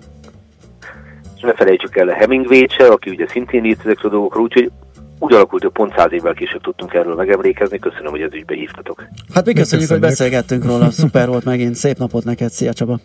és 1.35 1.41
ne 1.41 1.53
felejtsük 1.53 1.95
el 1.97 2.07
a 2.07 2.13
hemingway 2.13 2.67
se, 2.69 2.87
aki 2.87 3.09
ugye 3.09 3.27
szintén 3.27 3.65
írt 3.65 3.79
ezekről 3.79 4.11
a 4.11 4.13
dolgokról, 4.13 4.43
úgyhogy 4.43 4.71
úgy 5.19 5.33
alakult, 5.33 5.61
hogy 5.61 5.71
pont 5.71 5.93
száz 5.95 6.11
évvel 6.11 6.33
később 6.33 6.61
tudtunk 6.61 6.93
erről 6.93 7.15
megemlékezni. 7.15 7.79
Köszönöm, 7.79 8.11
hogy 8.11 8.21
ez 8.21 8.33
ügybe 8.33 8.55
hívtatok. 8.55 9.03
Hát 9.33 9.45
mi 9.45 9.53
köszönjük, 9.53 9.89
hogy 9.89 9.99
beszélgettünk 9.99 10.65
róla. 10.65 10.91
Szuper 10.91 11.27
volt 11.27 11.45
megint. 11.45 11.75
Szép 11.75 11.97
napot 11.97 12.23
neked. 12.23 12.49
Szia 12.49 12.73
Csaba. 12.73 12.99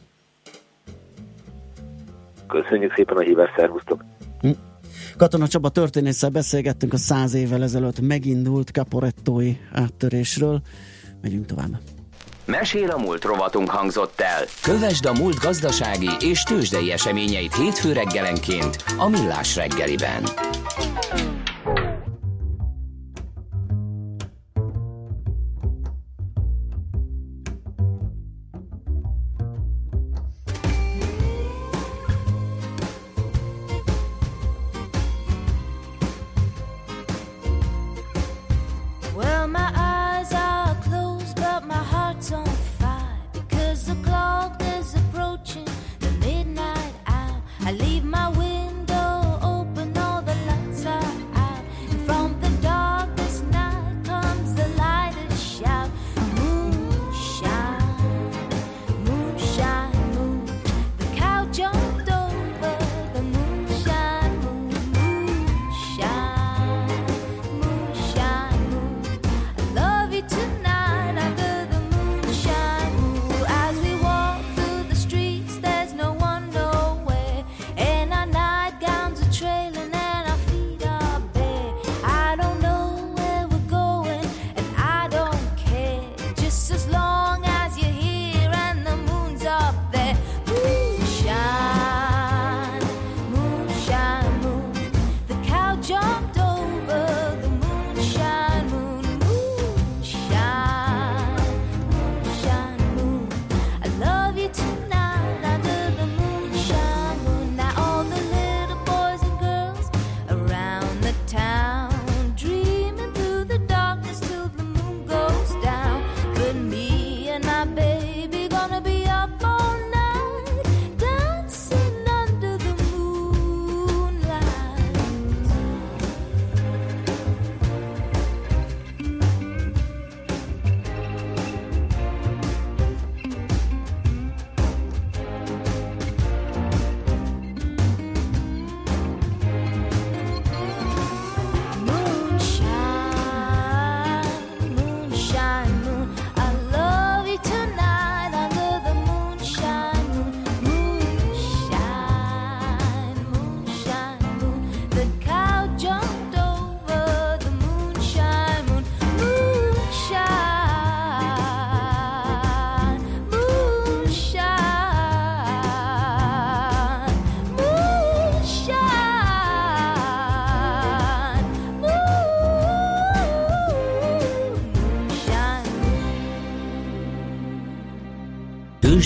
Köszönjük 2.49 2.95
szépen 2.95 3.17
a 3.17 3.21
hívást, 3.21 3.52
szervusztok. 3.57 4.05
Hm. 4.41 4.50
Katona 5.17 5.49
Csaba 5.49 5.69
történésszel 5.69 6.31
beszélgettünk 6.31 6.93
a 6.93 6.97
száz 6.97 7.35
évvel 7.35 7.62
ezelőtt 7.62 8.00
megindult 8.00 8.69
Caporettói 8.69 9.52
áttörésről. 9.73 10.61
Megyünk 11.23 11.47
tovább. 11.47 11.79
Mesél 12.59 12.90
a 12.90 12.99
múlt 12.99 13.25
rovatunk 13.25 13.71
hangzott 13.71 14.21
el. 14.21 14.44
Kövesd 14.62 15.04
a 15.04 15.12
múlt 15.12 15.38
gazdasági 15.38 16.11
és 16.21 16.42
tőzsdei 16.42 16.92
eseményeit 16.92 17.54
hétfő 17.54 17.92
reggelenként 17.92 18.85
a 18.99 19.09
Millás 19.09 19.56
reggeliben. 19.56 20.23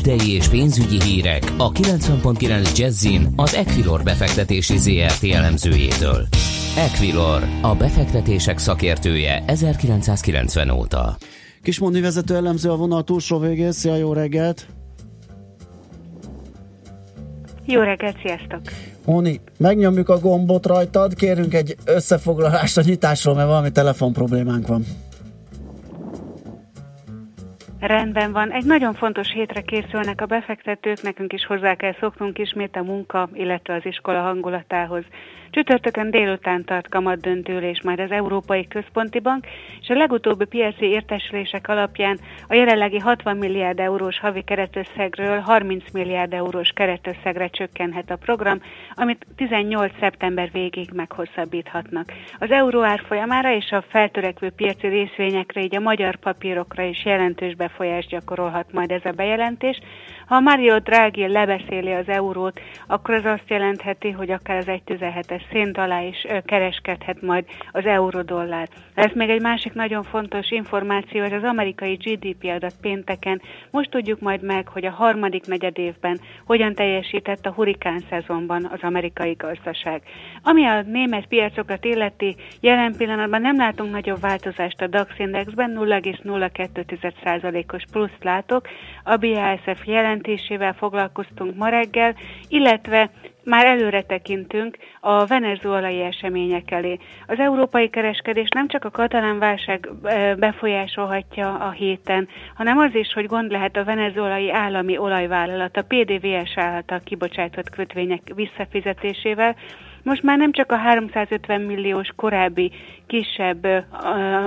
Tőzsdei 0.06 0.34
és 0.34 0.48
pénzügyi 0.48 1.02
hírek 1.02 1.42
a 1.56 1.72
90.9 1.72 2.78
Jazzin 2.78 3.32
az 3.36 3.54
Equilor 3.54 4.02
befektetési 4.02 4.76
ZRT 4.76 5.24
elemzőjétől. 5.32 6.26
Equilor, 6.76 7.42
a 7.62 7.74
befektetések 7.74 8.58
szakértője 8.58 9.42
1990 9.46 10.70
óta. 10.70 11.16
Kismondi 11.62 12.00
vezető 12.00 12.34
elemző 12.34 12.70
a 12.70 12.76
vonal 12.76 13.04
túlsó 13.04 13.38
végén. 13.38 13.72
Szia, 13.72 13.96
jó 13.96 14.12
reggelt! 14.12 14.66
Jó 17.64 17.80
reggelt, 17.80 18.16
sziasztok! 18.22 18.60
Moni, 19.04 19.40
megnyomjuk 19.58 20.08
a 20.08 20.18
gombot 20.18 20.66
rajtad, 20.66 21.14
kérünk 21.14 21.54
egy 21.54 21.76
összefoglalást 21.84 22.76
a 22.76 22.82
nyitásról, 22.84 23.34
mert 23.34 23.48
valami 23.48 23.70
telefon 23.70 24.12
problémánk 24.12 24.66
van. 24.66 24.84
Rendben 27.86 28.32
van. 28.32 28.50
Egy 28.50 28.64
nagyon 28.64 28.94
fontos 28.94 29.32
hétre 29.32 29.60
készülnek 29.60 30.20
a 30.20 30.26
befektetők, 30.26 31.02
nekünk 31.02 31.32
is 31.32 31.46
hozzá 31.46 31.74
kell 31.74 31.94
szoknunk 32.00 32.38
ismét 32.38 32.76
a 32.76 32.82
munka, 32.82 33.28
illetve 33.32 33.74
az 33.74 33.84
iskola 33.84 34.20
hangulatához. 34.20 35.04
Csütörtökön 35.56 36.10
délután 36.10 36.64
tart 36.64 36.88
kamat 36.88 37.20
döntőlés 37.20 37.82
majd 37.82 38.00
az 38.00 38.10
Európai 38.10 38.68
Központi 38.68 39.20
Bank, 39.20 39.46
és 39.80 39.88
a 39.88 39.94
legutóbbi 39.94 40.44
piaci 40.44 40.84
értesülések 40.84 41.68
alapján 41.68 42.18
a 42.48 42.54
jelenlegi 42.54 42.98
60 42.98 43.36
milliárd 43.36 43.80
eurós 43.80 44.18
havi 44.18 44.42
keretösszegről 44.42 45.38
30 45.38 45.90
milliárd 45.92 46.32
eurós 46.32 46.70
keretösszegre 46.74 47.48
csökkenhet 47.48 48.10
a 48.10 48.16
program, 48.16 48.60
amit 48.94 49.26
18. 49.36 49.92
szeptember 50.00 50.50
végig 50.52 50.90
meghosszabbíthatnak. 50.94 52.12
Az 52.38 52.50
euró 52.50 52.82
árfolyamára 52.82 53.52
és 53.54 53.70
a 53.70 53.84
feltörekvő 53.88 54.50
piaci 54.50 54.86
részvényekre, 54.86 55.60
így 55.60 55.76
a 55.76 55.80
magyar 55.80 56.16
papírokra 56.16 56.82
is 56.82 57.04
jelentős 57.04 57.54
befolyást 57.54 58.08
gyakorolhat 58.08 58.72
majd 58.72 58.90
ez 58.90 59.04
a 59.04 59.10
bejelentés. 59.10 59.80
Ha 60.26 60.40
Mario 60.40 60.78
Draghi 60.78 61.28
lebeszéli 61.28 61.92
az 61.92 62.08
eurót, 62.08 62.60
akkor 62.86 63.14
az 63.14 63.24
azt 63.24 63.50
jelentheti, 63.50 64.10
hogy 64.10 64.30
akár 64.30 64.56
az 64.56 64.66
1,17-es 64.66 65.42
szint 65.50 65.78
alá 65.78 66.02
is 66.02 66.26
kereskedhet 66.44 67.22
majd 67.22 67.44
az 67.72 67.84
eurodollár. 67.84 68.68
Ez 68.94 69.10
még 69.14 69.30
egy 69.30 69.40
másik 69.40 69.72
nagyon 69.72 70.02
fontos 70.02 70.50
információ, 70.50 71.22
ez 71.22 71.32
az 71.32 71.42
amerikai 71.42 71.94
GDP 71.94 72.44
adat 72.44 72.74
pénteken. 72.80 73.42
Most 73.70 73.90
tudjuk 73.90 74.20
majd 74.20 74.42
meg, 74.42 74.68
hogy 74.68 74.84
a 74.84 74.90
harmadik 74.90 75.46
negyed 75.46 75.78
évben 75.78 76.20
hogyan 76.44 76.74
teljesített 76.74 77.46
a 77.46 77.52
hurikán 77.52 78.02
szezonban 78.10 78.68
az 78.72 78.82
amerikai 78.82 79.32
gazdaság. 79.32 80.02
Ami 80.42 80.66
a 80.66 80.82
német 80.82 81.26
piacokat 81.26 81.84
illeti, 81.84 82.36
jelen 82.60 82.94
pillanatban 82.98 83.40
nem 83.40 83.56
látunk 83.56 83.90
nagyobb 83.90 84.20
változást 84.20 84.80
a 84.80 84.86
DAX 84.86 85.18
indexben, 85.18 85.78
0,02%-os 85.78 87.82
pluszt 87.92 88.24
látok, 88.24 88.68
a 89.04 89.16
BASF 89.16 89.84
jelentésével 90.16 90.72
foglalkoztunk 90.72 91.56
ma 91.56 91.68
reggel, 91.68 92.14
illetve 92.48 93.10
már 93.44 93.66
előre 93.66 94.02
tekintünk 94.02 94.76
a 95.00 95.26
venezuelai 95.26 96.00
események 96.00 96.70
elé. 96.70 96.98
Az 97.26 97.38
európai 97.38 97.90
kereskedés 97.90 98.48
nem 98.54 98.68
csak 98.68 98.84
a 98.84 98.90
katalán 98.90 99.38
válság 99.38 99.88
befolyásolhatja 100.38 101.54
a 101.54 101.70
héten, 101.70 102.28
hanem 102.54 102.78
az 102.78 102.94
is, 102.94 103.12
hogy 103.12 103.26
gond 103.26 103.50
lehet 103.50 103.76
a 103.76 103.84
venezuelai 103.84 104.50
állami 104.50 104.98
olajvállalat, 104.98 105.76
a 105.76 105.84
PDVS 105.88 106.56
által 106.56 107.00
kibocsátott 107.04 107.70
kötvények 107.70 108.22
visszafizetésével, 108.34 109.56
most 110.06 110.22
már 110.22 110.38
nem 110.38 110.52
csak 110.52 110.72
a 110.72 110.76
350 110.76 111.60
milliós 111.60 112.08
korábbi 112.16 112.72
kisebb 113.06 113.66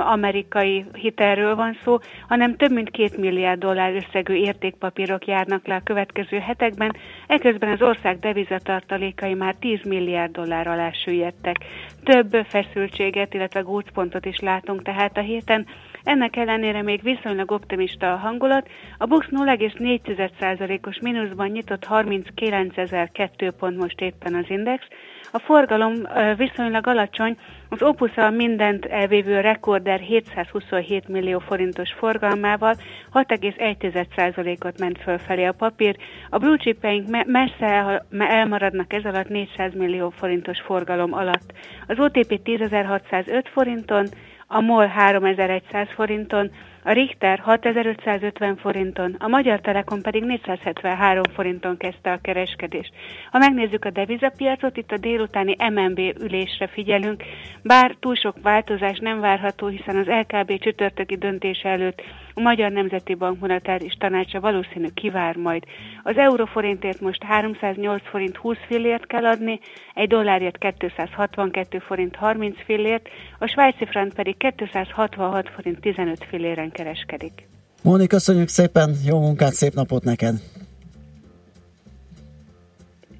amerikai 0.06 0.86
hitelről 0.93 1.56
van 1.56 1.78
szó, 1.84 1.98
hanem 2.28 2.56
több 2.56 2.72
mint 2.72 2.89
két 2.89 3.17
milliárd 3.17 3.60
dollár 3.60 3.93
összegű 3.93 4.34
értékpapírok 4.34 5.26
járnak 5.26 5.67
le 5.67 5.76
a 5.76 5.84
következő 5.84 6.38
hetekben, 6.38 6.95
eközben 7.28 7.72
az 7.72 7.82
ország 7.82 8.19
devizatartalékai 8.19 9.34
már 9.34 9.56
10 9.60 9.80
milliárd 9.84 10.32
dollár 10.32 10.67
alá 10.67 10.91
süllyedtek. 10.91 11.56
Több 12.04 12.45
feszültséget, 12.45 13.34
illetve 13.34 13.60
gócpontot 13.60 14.26
is 14.26 14.39
látunk 14.39 14.82
tehát 14.82 15.17
a 15.17 15.22
héten, 15.22 15.65
ennek 16.04 16.36
ellenére 16.36 16.82
még 16.82 17.02
viszonylag 17.02 17.52
optimista 17.52 18.13
a 18.13 18.17
hangulat. 18.17 18.69
A 18.98 19.06
BUX 19.06 19.28
0,4%-os 19.32 21.00
mínuszban 21.00 21.48
nyitott 21.48 21.86
39.002 21.89 23.52
pont 23.60 23.78
most 23.78 24.02
éppen 24.02 24.36
az 24.36 24.45
index, 24.48 24.88
a 25.31 25.39
forgalom 25.39 25.93
viszonylag 26.37 26.87
alacsony, 26.87 27.37
az 27.69 27.81
Opus 27.81 28.15
a 28.15 28.29
mindent 28.29 28.85
elvévő 28.85 29.39
rekorder 29.41 29.99
727 29.99 31.07
millió 31.07 31.39
forintos 31.39 31.93
forgalmával 31.93 32.75
6,1%-ot 33.13 34.79
ment 34.79 35.01
fölfelé 35.01 35.45
a 35.45 35.51
papír. 35.51 35.95
A 36.29 36.37
blue 36.37 36.57
chipjeink 36.57 37.25
messze 37.25 38.03
elmaradnak 38.17 38.93
ez 38.93 39.05
alatt 39.05 39.29
400 39.29 39.73
millió 39.73 40.09
forintos 40.09 40.61
forgalom 40.61 41.13
alatt. 41.13 41.53
Az 41.87 41.99
OTP 41.99 42.39
10.605 42.43 43.43
forinton, 43.53 44.07
a 44.47 44.61
MOL 44.61 44.87
3100 44.87 45.87
forinton, 45.95 46.51
a 46.89 46.93
Richter 46.93 47.39
6550 47.39 48.58
forinton, 48.58 49.15
a 49.19 49.28
Magyar 49.28 49.62
Telekom 49.62 50.02
pedig 50.02 50.23
473 50.23 51.23
forinton 51.34 51.78
kezdte 51.78 52.12
a 52.12 52.19
kereskedést. 52.21 52.91
Ha 53.32 53.38
megnézzük 53.38 53.86
a 53.86 53.89
devizapiacot, 53.89 54.78
itt 54.78 54.91
a 54.91 54.97
délutáni 54.97 55.56
MNB 55.69 55.99
ülésre 56.21 56.67
figyelünk, 56.67 57.23
bár 57.63 57.95
túl 57.99 58.15
sok 58.15 58.36
változás 58.41 58.97
nem 58.99 59.19
várható, 59.19 59.67
hiszen 59.67 59.97
az 59.97 60.06
LKB 60.08 60.60
csütörtöki 60.60 61.15
döntése 61.15 61.69
előtt 61.69 62.02
a 62.33 62.41
Magyar 62.41 62.71
Nemzeti 62.71 63.13
Bank 63.15 63.39
monetáris 63.39 63.93
tanácsa 63.99 64.39
valószínű 64.39 64.87
kivár 64.93 65.35
majd. 65.35 65.63
Az 66.03 66.17
euróforintért 66.17 66.99
most 66.99 67.23
308 67.23 68.01
forint 68.09 68.37
20 68.37 68.57
fillért 68.67 69.05
kell 69.07 69.25
adni, 69.25 69.59
egy 69.93 70.07
dollárért 70.07 70.57
262 70.57 71.79
forint 71.79 72.15
30 72.15 72.55
fillért, 72.65 73.07
a 73.39 73.47
svájci 73.47 73.85
frank 73.85 74.13
pedig 74.13 74.37
266 74.37 75.49
forint 75.49 75.79
15 75.79 76.25
filléren 76.29 76.71
kereskedik. 76.71 77.47
Móni, 77.83 78.07
köszönjük 78.07 78.47
szépen, 78.47 78.95
jó 79.05 79.19
munkát, 79.19 79.53
szép 79.53 79.73
napot 79.73 80.03
neked! 80.03 80.35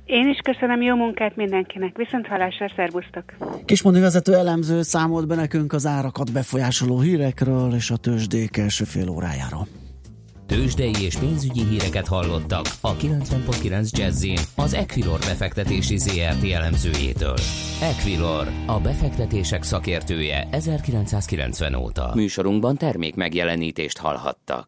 Én 0.09 0.27
is 0.27 0.37
köszönöm, 0.43 0.81
jó 0.81 0.95
munkát 0.95 1.35
mindenkinek. 1.35 1.97
Viszont 1.97 2.27
hallásra, 2.27 2.71
szervusztok! 2.75 3.23
Kismondi 3.65 3.99
vezető 3.99 4.33
elemző 4.33 4.81
számolt 4.81 5.27
be 5.27 5.35
nekünk 5.35 5.73
az 5.73 5.85
árakat 5.85 6.31
befolyásoló 6.33 6.99
hírekről 6.99 7.73
és 7.73 7.89
a 7.89 7.97
tőzsdék 7.97 8.57
első 8.57 8.83
fél 8.83 9.09
órájáról. 9.09 9.67
Tőzsdei 10.47 11.03
és 11.03 11.15
pénzügyi 11.17 11.63
híreket 11.63 12.07
hallottak 12.07 12.65
a 12.81 12.95
90.9 12.95 13.89
jazz 13.89 14.25
az 14.55 14.73
Equilor 14.73 15.19
befektetési 15.19 15.97
ZRT 15.97 16.51
elemzőjétől. 16.51 17.37
Equilor, 17.81 18.47
a 18.65 18.79
befektetések 18.79 19.63
szakértője 19.63 20.47
1990 20.51 21.73
óta. 21.75 22.11
Műsorunkban 22.15 22.75
termék 22.75 23.15
megjelenítést 23.15 23.97
hallhattak. 23.97 24.67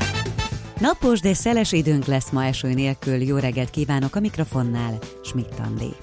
Napos, 0.81 1.19
de 1.19 1.33
szeles 1.33 1.71
időnk 1.71 2.05
lesz 2.05 2.29
ma 2.29 2.45
eső 2.45 2.73
nélkül. 2.73 3.21
Jó 3.21 3.37
reggelt 3.37 3.69
kívánok 3.69 4.15
a 4.15 4.19
mikrofonnál, 4.19 4.97
Schmidt 5.23 5.59
Andi. 5.59 5.95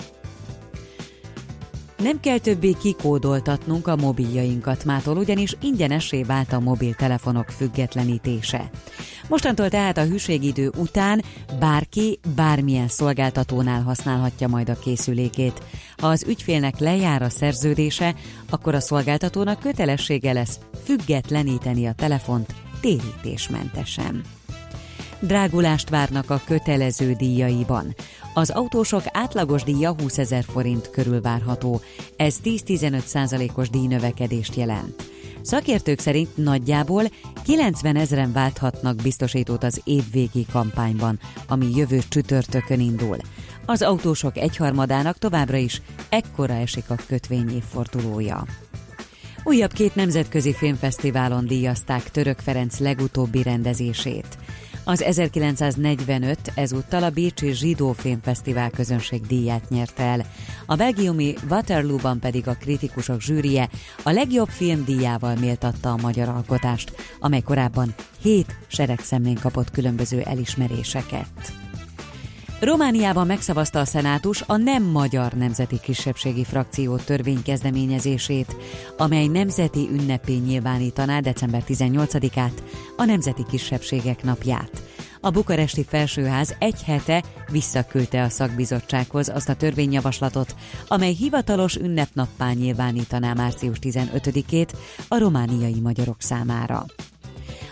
Nem 1.97 2.21
kell 2.21 2.39
többé 2.39 2.73
kikódoltatnunk 2.73 3.87
a 3.87 3.97
mobiljainkat 3.97 4.85
mától, 4.85 5.17
ugyanis 5.17 5.57
ingyenesé 5.61 6.23
vált 6.23 6.53
a 6.53 6.61
mobiltelefonok 6.61 7.49
függetlenítése. 7.49 8.71
Mostantól 9.29 9.69
tehát 9.69 9.99
a 9.99 10.05
hűségidő 10.05 10.73
után 10.77 11.23
bárki 11.59 12.19
bármilyen 12.35 12.89
szolgáltatónál 12.89 13.83
használhatja 13.83 14.49
majd 14.49 14.69
a 14.69 14.79
készülékét. 14.79 15.63
Ha 15.97 16.07
az 16.07 16.25
ügyfélnek 16.29 16.79
lejár 16.79 17.23
a 17.23 17.29
szerződése, 17.29 18.15
akkor 18.51 18.75
a 18.75 18.81
szolgáltatónak 18.81 19.61
kötelessége 19.61 20.33
lesz 20.33 20.59
függetleníteni 20.85 21.87
a 21.87 21.93
telefont 21.93 22.55
térítésmentesen 22.81 24.38
drágulást 25.21 25.89
várnak 25.89 26.31
a 26.31 26.41
kötelező 26.47 27.13
díjaiban. 27.13 27.95
Az 28.35 28.51
autósok 28.51 29.03
átlagos 29.13 29.63
díja 29.63 29.95
20 30.01 30.19
ezer 30.19 30.45
forint 30.45 30.91
körül 30.91 31.21
várható, 31.21 31.81
ez 32.17 32.37
10-15 32.45 33.05
százalékos 33.05 33.71
díjnövekedést 33.71 34.55
jelent. 34.55 35.11
Szakértők 35.43 35.99
szerint 35.99 36.37
nagyjából 36.37 37.03
90 37.45 37.97
ezeren 37.97 38.33
válthatnak 38.33 38.97
biztosítót 38.97 39.65
az 39.65 39.81
évvégi 39.85 40.47
kampányban, 40.53 41.19
ami 41.49 41.67
jövő 41.75 41.99
csütörtökön 42.09 42.81
indul. 42.81 43.17
Az 43.67 43.83
autósok 43.83 44.37
egyharmadának 44.37 45.19
továbbra 45.19 45.57
is 45.57 45.83
ekkora 46.09 46.55
esik 46.55 46.91
a 46.91 46.95
kötvény 47.07 47.51
évfordulója. 47.55 48.45
Újabb 49.45 49.73
két 49.73 49.95
nemzetközi 49.95 50.53
filmfesztiválon 50.55 51.47
díjazták 51.47 52.11
Török 52.11 52.39
Ferenc 52.39 52.79
legutóbbi 52.79 53.43
rendezését. 53.43 54.39
Az 54.89 55.03
1945 55.03 56.39
ezúttal 56.55 57.03
a 57.03 57.11
Bécsi 57.11 57.53
Zsidó 57.53 57.93
Filmfesztivál 57.93 58.71
közönség 58.71 59.27
díját 59.27 59.69
nyerte 59.69 60.03
el. 60.03 60.25
A 60.67 60.77
belgiumi 60.77 61.35
Waterloo-ban 61.51 62.19
pedig 62.19 62.49
a 62.49 62.57
kritikusok 62.61 63.21
zsűrie 63.21 63.69
a 64.03 64.11
legjobb 64.11 64.49
film 64.49 64.85
díjával 64.85 65.35
méltatta 65.35 65.93
a 65.93 65.99
magyar 66.03 66.29
alkotást, 66.29 66.93
amely 67.21 67.41
korábban 67.41 67.95
hét 68.21 68.57
seregszemlén 68.67 69.39
kapott 69.41 69.71
különböző 69.71 70.21
elismeréseket. 70.21 71.68
Romániában 72.61 73.27
megszavazta 73.27 73.79
a 73.79 73.85
szenátus 73.85 74.43
a 74.47 74.57
nem 74.57 74.83
magyar 74.83 75.33
nemzeti 75.33 75.81
kisebbségi 75.81 76.45
frakció 76.45 76.97
törvénykezdeményezését, 76.97 78.57
amely 78.97 79.27
nemzeti 79.27 79.89
ünnepé 79.93 80.35
nyilvánítaná 80.35 81.21
december 81.21 81.63
18-át, 81.67 82.63
a 82.97 83.05
Nemzeti 83.05 83.45
Kisebbségek 83.51 84.23
napját. 84.23 84.83
A 85.21 85.31
bukaresti 85.31 85.85
felsőház 85.85 86.55
egy 86.59 86.83
hete 86.83 87.25
visszaküldte 87.51 88.23
a 88.23 88.29
szakbizottsághoz 88.29 89.29
azt 89.29 89.49
a 89.49 89.55
törvényjavaslatot, 89.55 90.55
amely 90.89 91.13
hivatalos 91.13 91.77
ünnepnappá 91.77 92.51
nyilvánítaná 92.51 93.33
március 93.33 93.79
15-ét 93.81 94.69
a 95.09 95.19
romániai 95.19 95.81
magyarok 95.81 96.21
számára. 96.23 96.85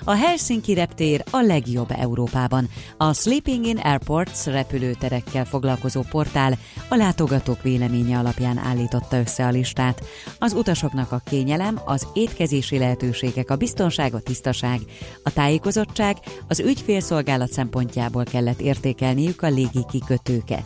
A 0.08 0.14
Helsinki 0.14 0.74
reptér 0.74 1.24
a 1.30 1.40
legjobb 1.40 1.90
Európában. 1.90 2.68
A 2.96 3.12
Sleeping 3.12 3.64
in 3.66 3.78
Airports 3.78 4.44
repülőterekkel 4.44 5.44
foglalkozó 5.44 6.02
portál 6.10 6.58
a 6.88 6.94
látogatók 6.94 7.62
véleménye 7.62 8.18
alapján 8.18 8.58
állította 8.58 9.18
össze 9.18 9.46
a 9.46 9.50
listát. 9.50 10.02
Az 10.38 10.52
utasoknak 10.52 11.12
a 11.12 11.20
kényelem, 11.24 11.80
az 11.84 12.06
étkezési 12.14 12.78
lehetőségek, 12.78 13.50
a 13.50 13.56
biztonság, 13.56 14.14
a 14.14 14.20
tisztaság, 14.20 14.80
a 15.22 15.32
tájékozottság, 15.32 16.16
az 16.48 16.60
ügyfélszolgálat 16.60 17.52
szempontjából 17.52 18.24
kellett 18.24 18.60
értékelniük 18.60 19.42
a 19.42 19.48
légi 19.48 19.84
kikötőket. 19.90 20.64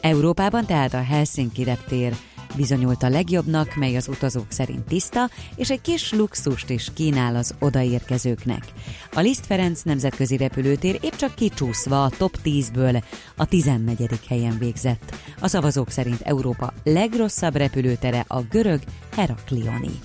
Európában 0.00 0.66
tehát 0.66 0.94
a 0.94 1.02
Helsinki 1.02 1.64
reptér 1.64 2.16
bizonyult 2.56 3.02
a 3.02 3.08
legjobbnak, 3.08 3.76
mely 3.76 3.96
az 3.96 4.08
utazók 4.08 4.46
szerint 4.48 4.84
tiszta, 4.84 5.30
és 5.56 5.70
egy 5.70 5.80
kis 5.80 6.12
luxust 6.12 6.70
is 6.70 6.90
kínál 6.94 7.36
az 7.36 7.54
odaérkezőknek. 7.58 8.64
A 9.12 9.20
Liszt 9.20 9.46
Ferenc 9.46 9.82
nemzetközi 9.82 10.36
repülőtér 10.36 10.98
épp 11.00 11.14
csak 11.14 11.34
kicsúszva 11.34 12.04
a 12.04 12.10
top 12.10 12.38
10-ből 12.44 13.02
a 13.36 13.46
14. 13.46 14.08
helyen 14.28 14.58
végzett. 14.58 15.16
A 15.40 15.48
szavazók 15.48 15.90
szerint 15.90 16.20
Európa 16.20 16.72
legrosszabb 16.84 17.56
repülőtere 17.56 18.24
a 18.28 18.40
görög 18.40 18.80
Heraklioni. 19.16 20.00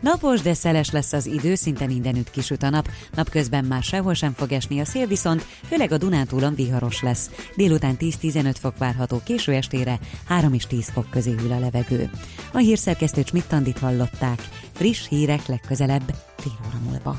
Napos, 0.00 0.40
de 0.40 0.54
szeles 0.54 0.90
lesz 0.90 1.12
az 1.12 1.26
idő, 1.26 1.54
szinte 1.54 1.86
mindenütt 1.86 2.30
kisüt 2.30 2.62
a 2.62 2.70
nap, 2.70 2.88
napközben 3.14 3.64
már 3.64 3.82
sehol 3.82 4.14
sem 4.14 4.32
fog 4.32 4.52
esni 4.52 4.80
a 4.80 4.84
szél, 4.84 5.06
viszont 5.06 5.46
főleg 5.68 5.92
a 5.92 5.98
Dunántúlon 5.98 6.54
viharos 6.54 7.02
lesz. 7.02 7.30
Délután 7.56 7.96
10-15 8.00 8.54
fok 8.60 8.78
várható, 8.78 9.20
késő 9.24 9.52
estére 9.52 9.98
3 10.26 10.52
és 10.52 10.66
10 10.66 10.90
fok 10.90 11.10
közé 11.10 11.34
hűl 11.38 11.52
a 11.52 11.58
levegő. 11.58 12.10
A 12.52 12.58
hírszerkesztő 12.58 13.22
Schmidt 13.24 13.78
hallották. 13.80 14.48
Friss 14.72 15.08
hírek 15.08 15.46
legközelebb, 15.46 16.14
fél 16.36 16.58
óra 16.66 16.78
múlva. 16.90 17.16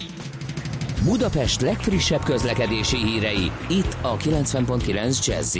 Budapest 1.04 1.62
legfrissebb 1.62 2.24
közlekedési 2.24 2.98
hírei, 2.98 3.52
itt 3.70 3.98
a 4.02 4.18
90.9 4.18 5.26
jazz 5.26 5.58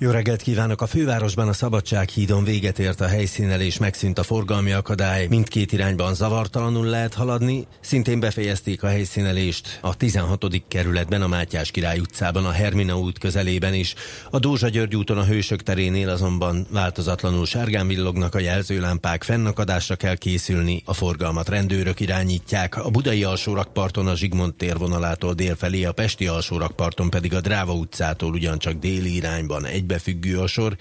jó 0.00 0.10
reggelt 0.10 0.42
kívánok! 0.42 0.82
A 0.82 0.86
fővárosban 0.86 1.48
a 1.48 1.52
Szabadsághídon 1.52 2.44
véget 2.44 2.78
ért 2.78 3.00
a 3.00 3.06
helyszínelés, 3.06 3.78
megszűnt 3.78 4.18
a 4.18 4.22
forgalmi 4.22 4.72
akadály, 4.72 5.26
mindkét 5.26 5.72
irányban 5.72 6.14
zavartalanul 6.14 6.86
lehet 6.86 7.14
haladni. 7.14 7.66
Szintén 7.80 8.20
befejezték 8.20 8.82
a 8.82 8.88
helyszínelést 8.88 9.78
a 9.82 9.96
16. 9.96 10.46
kerületben, 10.68 11.22
a 11.22 11.26
Mátyás 11.26 11.70
Király 11.70 11.98
utcában, 11.98 12.44
a 12.44 12.50
Hermina 12.50 12.98
út 12.98 13.18
közelében 13.18 13.74
is. 13.74 13.94
A 14.30 14.38
Dózsa 14.38 14.68
György 14.68 14.96
úton 14.96 15.18
a 15.18 15.24
Hősök 15.24 15.62
terénél 15.62 16.08
azonban 16.08 16.66
változatlanul 16.70 17.46
sárgán 17.46 17.86
villognak 17.86 18.34
a 18.34 18.38
jelzőlámpák, 18.38 19.22
fennakadásra 19.22 19.96
kell 19.96 20.16
készülni, 20.16 20.82
a 20.84 20.94
forgalmat 20.94 21.48
rendőrök 21.48 22.00
irányítják. 22.00 22.76
A 22.84 22.90
budai 22.90 23.24
alsórakparton 23.24 24.06
a 24.06 24.16
Zsigmond 24.16 24.54
térvonalától 24.54 25.34
délfelé, 25.34 25.84
a 25.84 25.92
pesti 25.92 26.26
alsórakparton 26.26 27.10
pedig 27.10 27.34
a 27.34 27.40
Dráva 27.40 27.72
utcától 27.72 28.32
ugyancsak 28.32 28.74
déli 28.74 29.14
irányban 29.14 29.66
egy 29.66 29.86
egybefüggő 29.88 30.38
a 30.38 30.46
sor, 30.46 30.76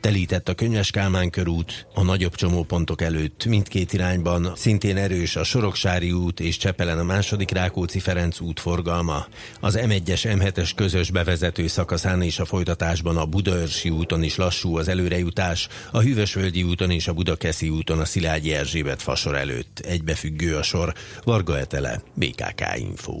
telített 0.00 0.48
a 0.48 0.54
Könyves 0.54 0.90
Kálmán 0.90 1.30
körút, 1.30 1.86
a 1.94 2.02
nagyobb 2.02 2.34
csomópontok 2.34 3.02
előtt 3.02 3.44
mindkét 3.44 3.92
irányban, 3.92 4.52
szintén 4.56 4.96
erős 4.96 5.36
a 5.36 5.44
Soroksári 5.44 6.12
út 6.12 6.40
és 6.40 6.56
Csepelen 6.56 6.98
a 6.98 7.02
második 7.02 7.50
Rákóczi 7.50 7.98
Ferenc 7.98 8.40
út 8.40 8.60
forgalma. 8.60 9.26
Az 9.60 9.78
M1-es 9.80 10.22
M7-es 10.22 10.70
közös 10.76 11.10
bevezető 11.10 11.66
szakaszán 11.66 12.22
és 12.22 12.38
a 12.38 12.44
folytatásban 12.44 13.16
a 13.16 13.26
Budaörsi 13.26 13.90
úton 13.90 14.22
is 14.22 14.36
lassú 14.36 14.76
az 14.76 14.88
előrejutás, 14.88 15.68
a 15.90 16.00
Hűvösvölgyi 16.00 16.62
úton 16.62 16.90
és 16.90 17.08
a 17.08 17.12
Budakeszi 17.12 17.68
úton 17.68 17.98
a 17.98 18.04
Szilágyi 18.04 18.54
Erzsébet 18.54 19.02
fasor 19.02 19.34
előtt. 19.34 19.78
Egybefüggő 19.78 20.56
a 20.56 20.62
sor. 20.62 20.92
Varga 21.24 21.58
Etele, 21.58 22.02
BKK 22.14 22.62
Info. 22.76 23.20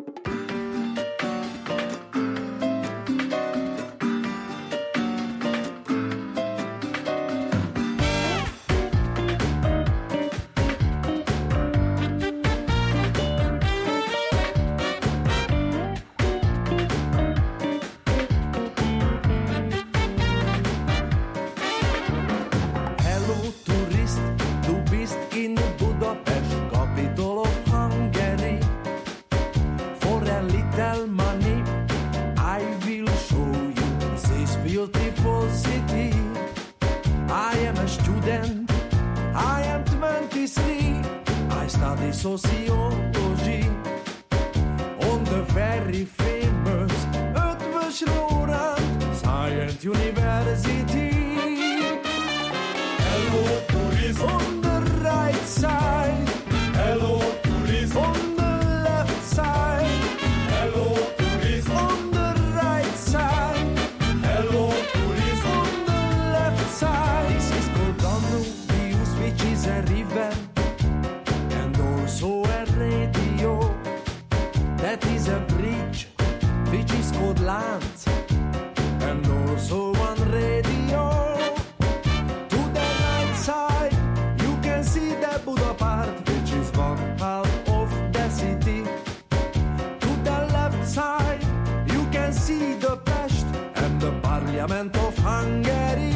Parliament 94.71 94.97
of 94.99 95.17
Hungary. 95.17 96.13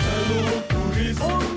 Hello, 0.00 0.62
tourism. 0.70 1.51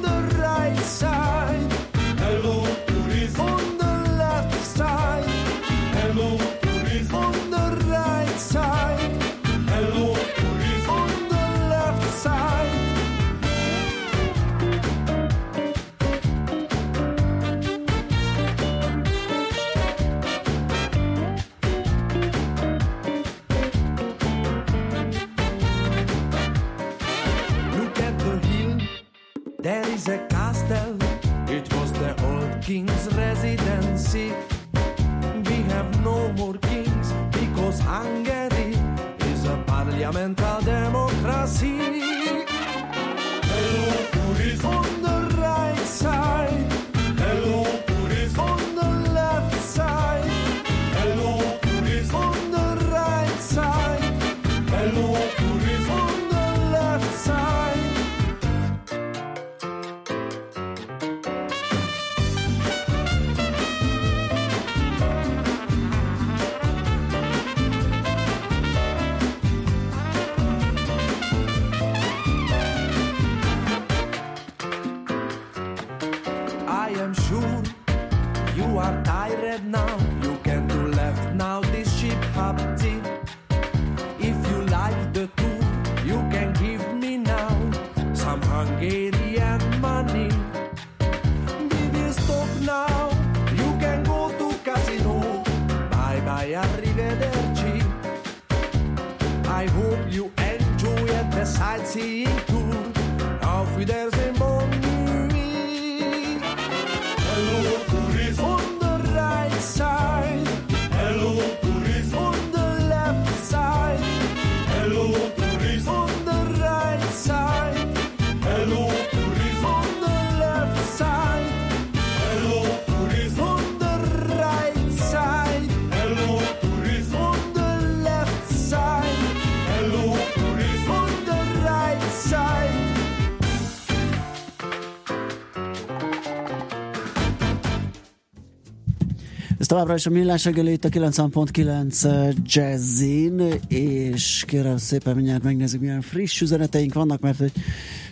Továbbra 139.76 139.96
is 139.96 140.06
a 140.06 140.10
millás 140.10 140.46
reggeli 140.46 140.72
itt 140.72 140.86
a 140.86 140.90
90.9 140.90 142.36
Jazzin, 142.44 143.42
és 143.68 144.44
kérem 144.48 144.78
szépen 144.78 145.16
mindjárt 145.16 145.44
megnézzük, 145.44 145.82
milyen 145.82 146.02
friss 146.02 146.42
üzeneteink 146.42 146.94
vannak, 146.94 147.20
mert 147.20 147.42
egy 147.42 147.52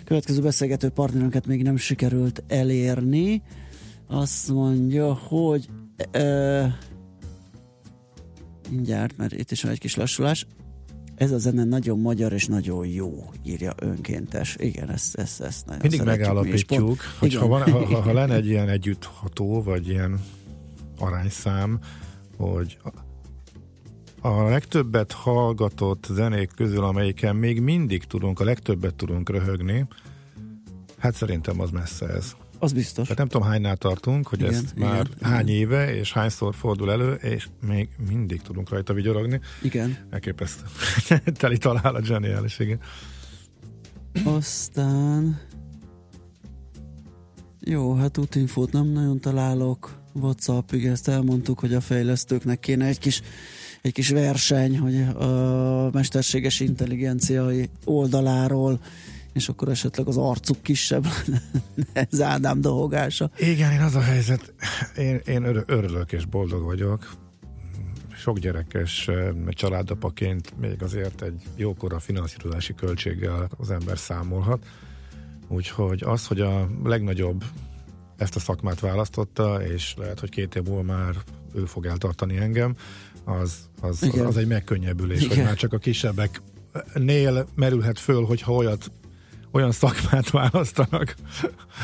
következő 0.05 0.41
beszélgető 0.41 0.89
partnerünket 0.89 1.47
még 1.47 1.63
nem 1.63 1.77
sikerült 1.77 2.43
elérni. 2.47 3.41
Azt 4.07 4.49
mondja, 4.49 5.13
hogy 5.13 5.67
ö, 6.11 6.63
mindjárt, 8.69 9.17
mert 9.17 9.33
itt 9.33 9.51
is 9.51 9.63
van 9.63 9.71
egy 9.71 9.79
kis 9.79 9.95
lassulás. 9.95 10.47
Ez 11.15 11.31
a 11.31 11.37
zene 11.37 11.63
nagyon 11.63 11.99
magyar 11.99 12.33
és 12.33 12.45
nagyon 12.45 12.87
jó, 12.87 13.29
írja 13.43 13.73
önkéntes. 13.79 14.55
Igen, 14.59 14.89
ezt, 14.89 15.15
ezt, 15.15 15.41
ezt 15.41 15.65
nagyon 15.65 15.81
Mindig 15.81 15.99
mi 15.99 16.05
megállapítjuk, 16.05 16.85
Pont- 16.85 17.01
hogy 17.19 17.35
ha, 17.35 17.47
van, 17.47 17.71
ha, 17.71 17.85
ha, 17.85 18.01
ha 18.01 18.13
lenne 18.19 18.35
egy 18.35 18.47
ilyen 18.47 18.69
együttható, 18.69 19.63
vagy 19.63 19.87
ilyen 19.87 20.19
arányszám, 20.97 21.79
hogy 22.37 22.77
a, 22.83 24.27
a 24.27 24.49
legtöbbet 24.49 25.11
hallgatott 25.11 26.07
zenék 26.11 26.51
közül, 26.55 26.83
amelyiken 26.83 27.35
még 27.35 27.61
mindig 27.61 28.03
tudunk, 28.03 28.39
a 28.39 28.43
legtöbbet 28.43 28.95
tudunk 28.95 29.29
röhögni, 29.29 29.87
hát 30.97 31.15
szerintem 31.15 31.59
az 31.59 31.69
messze 31.69 32.07
ez. 32.07 32.35
Az 32.59 32.73
biztos. 32.73 33.03
Tehát 33.03 33.17
nem 33.17 33.27
tudom 33.27 33.47
hánynál 33.47 33.77
tartunk, 33.77 34.27
hogy 34.27 34.39
Igen, 34.39 34.53
ezt 34.53 34.73
igen, 34.75 34.89
már 34.89 35.07
igen. 35.15 35.29
hány 35.31 35.49
éve, 35.49 35.95
és 35.95 36.13
hányszor 36.13 36.55
fordul 36.55 36.91
elő, 36.91 37.13
és 37.13 37.47
még 37.67 37.89
mindig 38.09 38.41
tudunk 38.41 38.69
rajta 38.69 38.93
vigyorogni. 38.93 39.39
Igen. 39.61 39.97
Elképesztő. 40.09 40.63
Teli 41.39 41.57
találat, 41.57 42.05
zseniális, 42.05 42.59
igen. 42.59 42.79
Aztán... 44.23 45.39
Jó, 47.59 47.95
hát 47.95 48.17
útinfót 48.17 48.71
nem 48.71 48.85
nagyon 48.85 49.19
találok. 49.19 50.02
WhatsAppig 50.13 50.85
ezt 50.85 51.07
elmondtuk, 51.07 51.59
hogy 51.59 51.73
a 51.73 51.81
fejlesztőknek 51.81 52.59
kéne 52.59 52.85
egy 52.85 52.99
kis, 52.99 53.21
egy 53.81 53.93
kis 53.93 54.09
verseny, 54.09 54.79
hogy 54.79 55.01
a 55.01 55.89
mesterséges 55.91 56.59
intelligenciai 56.59 57.69
oldaláról, 57.85 58.79
és 59.33 59.49
akkor 59.49 59.69
esetleg 59.69 60.07
az 60.07 60.17
arcuk 60.17 60.61
kisebb 60.61 61.05
lenne. 61.05 61.41
Ez 62.11 62.21
Ádám 62.21 62.61
dohogása. 62.61 63.31
Igen, 63.37 63.71
én 63.71 63.81
az 63.81 63.95
a 63.95 64.01
helyzet, 64.01 64.53
én, 64.97 65.21
én 65.25 65.43
ör- 65.43 65.69
örülök 65.69 66.11
és 66.11 66.25
boldog 66.25 66.63
vagyok. 66.63 67.13
Sok 68.15 68.39
gyerekes 68.39 69.07
eh, 69.07 69.29
családapaként 69.49 70.59
még 70.59 70.83
azért 70.83 71.21
egy 71.21 71.41
jókora 71.55 71.99
finanszírozási 71.99 72.73
költséggel 72.73 73.49
az 73.57 73.71
ember 73.71 73.97
számolhat. 73.97 74.65
Úgyhogy 75.47 76.03
az, 76.03 76.27
hogy 76.27 76.41
a 76.41 76.69
legnagyobb 76.83 77.43
ezt 78.23 78.35
a 78.35 78.39
szakmát 78.39 78.79
választotta, 78.79 79.61
és 79.73 79.93
lehet, 79.97 80.19
hogy 80.19 80.29
két 80.29 80.55
év 80.55 80.63
múlva 80.63 80.81
már 80.81 81.15
ő 81.55 81.65
fog 81.65 81.85
eltartani 81.85 82.37
engem, 82.37 82.75
az, 83.23 83.55
az, 83.81 83.89
az, 84.01 84.03
Igen. 84.03 84.25
az 84.25 84.37
egy 84.37 84.47
megkönnyebbülés, 84.47 85.21
hogy 85.21 85.31
Igen. 85.31 85.45
már 85.45 85.55
csak 85.55 85.73
a 85.73 85.77
kisebbeknél 85.77 87.47
merülhet 87.55 87.99
föl, 87.99 88.23
hogyha 88.25 88.53
olyat 88.53 88.91
olyan 89.51 89.71
szakmát 89.71 90.29
választanak, 90.29 91.15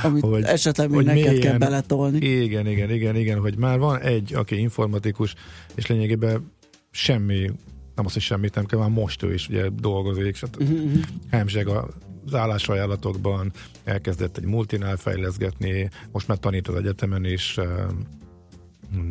Amit 0.03 0.23
hogy, 0.23 0.43
esetleg 0.43 0.89
még 0.89 1.05
neked 1.05 1.39
kell 1.39 1.57
beletolni. 1.57 2.25
Igen, 2.25 2.67
igen, 2.67 2.91
igen, 2.91 3.15
igen, 3.15 3.39
hogy 3.39 3.57
már 3.57 3.79
van 3.79 3.99
egy, 3.99 4.33
aki 4.33 4.59
informatikus, 4.59 5.35
és 5.75 5.87
lényegében 5.87 6.51
semmi, 6.91 7.51
nem 7.95 8.05
az, 8.05 8.13
hogy 8.13 8.21
semmit 8.21 8.55
nem 8.55 8.65
kell, 8.65 8.79
már 8.79 8.89
most 8.89 9.23
ő 9.23 9.33
is 9.33 9.47
ugye 9.47 9.69
dolgozik, 9.69 10.25
és 10.25 10.43
Uh-huh. 10.59 10.91
hemzseg 11.31 11.67
az 11.67 11.83
állásajánlatokban, 12.31 13.51
elkezdett 13.83 14.37
egy 14.37 14.45
multinál 14.45 14.97
fejleszgetni, 14.97 15.89
most 16.11 16.27
már 16.27 16.37
tanít 16.37 16.67
az 16.67 16.75
egyetemen 16.75 17.25
is, 17.25 17.57
eh, 17.57 17.85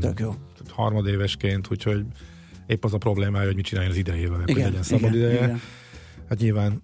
Tök 0.01 0.21
jó. 0.21 0.35
harmadévesként, 0.69 1.71
úgyhogy 1.71 2.05
épp 2.67 2.85
az 2.85 2.95
a 2.95 2.99
problémája, 2.99 3.47
hogy 3.47 3.55
mit 3.55 3.65
csináljon 3.65 3.93
az 3.93 3.99
idejével, 3.99 4.39
hogy 4.39 4.51
Igen, 4.51 4.65
legyen 4.65 4.83
szabad 4.83 5.15
igen, 5.15 5.29
ideje. 5.29 5.45
igen. 5.45 5.61
Hát 6.29 6.39
nyilván 6.39 6.83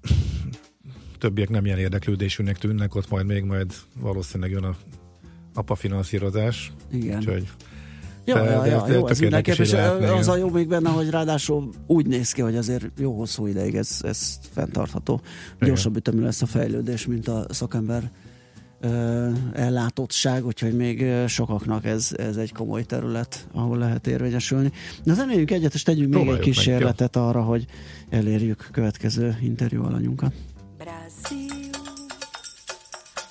többiek 1.19 1.49
nem 1.49 1.67
ilyen 1.67 1.79
érdeklődésűnek 1.79 2.59
tűnnek, 2.59 2.95
ott 2.95 3.11
majd 3.11 3.27
még 3.27 3.45
majd 3.45 3.75
valószínűleg 4.01 4.51
jön 4.51 4.65
a 4.65 4.77
apa 5.55 5.75
finanszírozás. 5.75 6.73
Igen. 6.93 7.17
Úgyhogy 7.19 7.49
Ja, 8.27 8.35
de- 8.35 8.51
ja, 8.51 8.61
de- 8.63 8.69
ja, 8.69 8.83
de 8.87 8.93
jó, 8.93 9.09
ez 9.09 9.19
mindenképp, 9.19 9.59
és 9.59 9.73
az 10.19 10.29
a 10.29 10.37
jó 10.37 10.51
még 10.51 10.69
benne, 10.69 10.91
hogy 10.91 11.11
ráadásul 11.11 11.71
úgy 11.87 12.07
néz 12.07 12.33
ki, 12.33 12.41
hogy 12.41 12.57
azért 12.57 12.85
jó 12.99 13.17
hosszú 13.17 13.47
ideig 13.47 13.75
ez, 13.75 13.99
ez 14.03 14.39
fenntartható. 14.55 15.21
Gyorsabb 15.61 15.97
ütemű 15.97 16.23
lesz 16.23 16.43
a 16.43 16.47
fejlődés, 16.47 17.07
mint 17.07 17.29
a 17.29 17.47
szakember 17.49 18.11
ellátottság, 19.53 20.47
úgyhogy 20.47 20.77
még 20.77 21.05
sokaknak 21.27 21.85
ez, 21.85 22.11
ez 22.17 22.37
egy 22.37 22.53
komoly 22.53 22.85
terület, 22.85 23.47
ahol 23.53 23.79
lehet 23.79 24.07
érvényesülni. 24.07 24.73
De 25.05 25.15
zenéljünk 25.15 25.51
egyet, 25.51 25.75
és 25.75 25.83
tegyünk 25.83 26.09
még 26.09 26.19
egy 26.19 26.23
Próbáljuk 26.25 26.47
meg, 26.47 26.55
kísérletet 26.55 27.17
arra, 27.17 27.43
hogy 27.43 27.65
elérjük 28.11 28.69
következő 28.73 29.39
interjú 29.43 29.85
alanyunkat. 29.85 30.33
Brasil, 30.79 31.71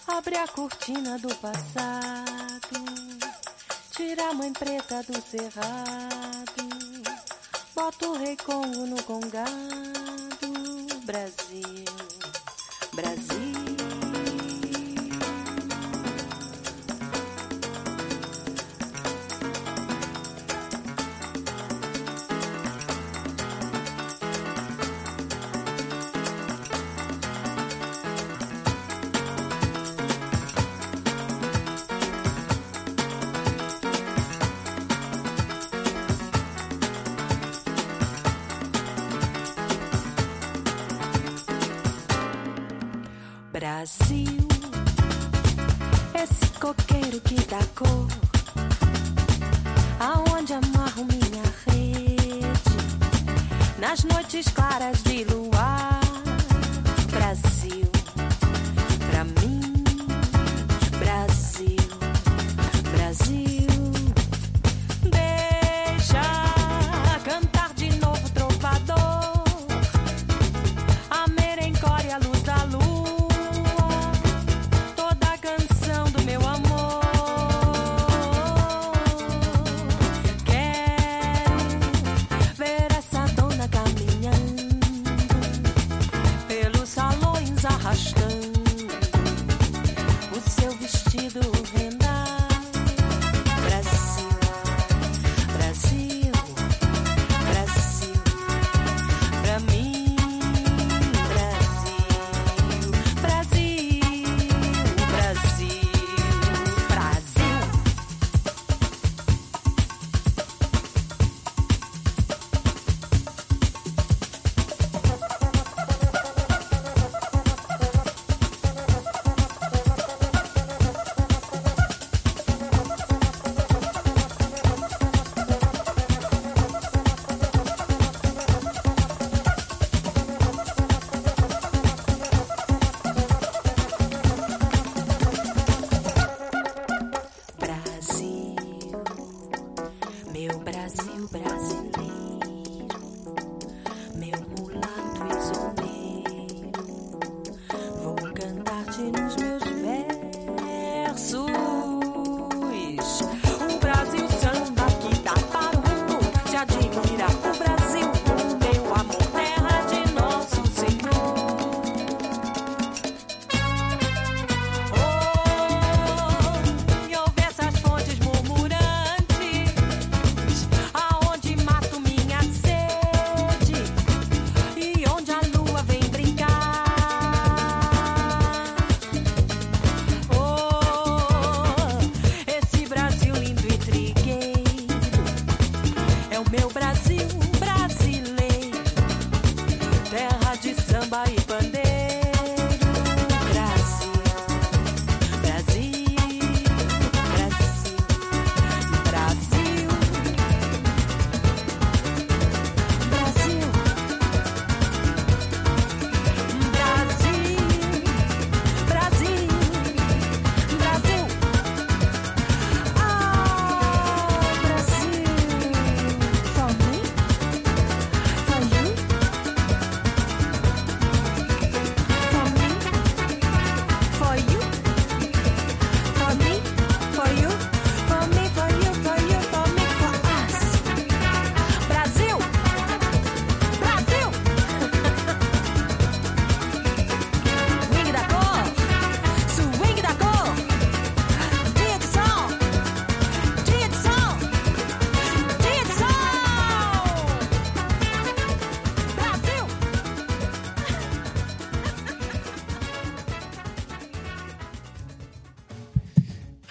abre 0.06 0.38
a 0.45 0.51
cortina 0.56 1.15
do 1.21 1.29
passado, 1.41 3.03
tira 3.95 4.29
a 4.29 4.34
mãe 4.34 4.51
preta 4.51 5.03
do 5.03 5.21
cerrado, 5.21 6.63
bota 7.75 8.08
o 8.08 8.17
rei 8.17 8.36
Congo 8.38 8.88
no 8.88 9.01
congado. 9.03 9.53
Brasil, 11.06 11.86
Brasil. 12.93 13.62
ಇದು 91.25 91.53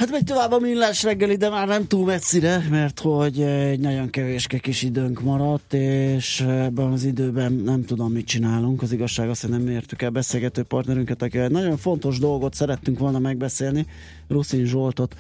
Hát 0.03 0.11
megy 0.11 0.25
tovább 0.25 0.53
a 0.53 0.59
millás 0.59 1.03
reggeli, 1.03 1.37
de 1.37 1.49
már 1.49 1.69
nem 1.69 1.87
túl 1.87 2.05
messzire, 2.05 2.67
mert 2.71 3.01
hogy 3.01 3.41
egy 3.41 3.81
nagyon 3.81 4.11
kevéske 4.11 4.59
kis 4.59 4.83
időnk 4.83 5.21
maradt, 5.21 5.73
és 5.75 6.41
ebben 6.41 6.93
az 6.93 7.05
időben 7.05 7.53
nem 7.53 7.85
tudom, 7.85 8.13
mit 8.13 8.27
csinálunk. 8.27 8.83
Az 8.83 8.93
igazság 8.93 9.29
azt, 9.29 9.41
hogy 9.41 9.51
nem 9.51 9.69
értük 9.69 10.03
el 10.03 10.11
beszélgető 10.11 10.63
partnerünket, 10.63 11.23
akivel 11.23 11.47
egy 11.47 11.53
nagyon 11.53 11.77
fontos 11.77 12.19
dolgot 12.19 12.55
szerettünk 12.55 12.99
volna 12.99 13.19
megbeszélni. 13.19 13.87
Ruszin 14.29 14.65
Zsoltot 14.65 15.15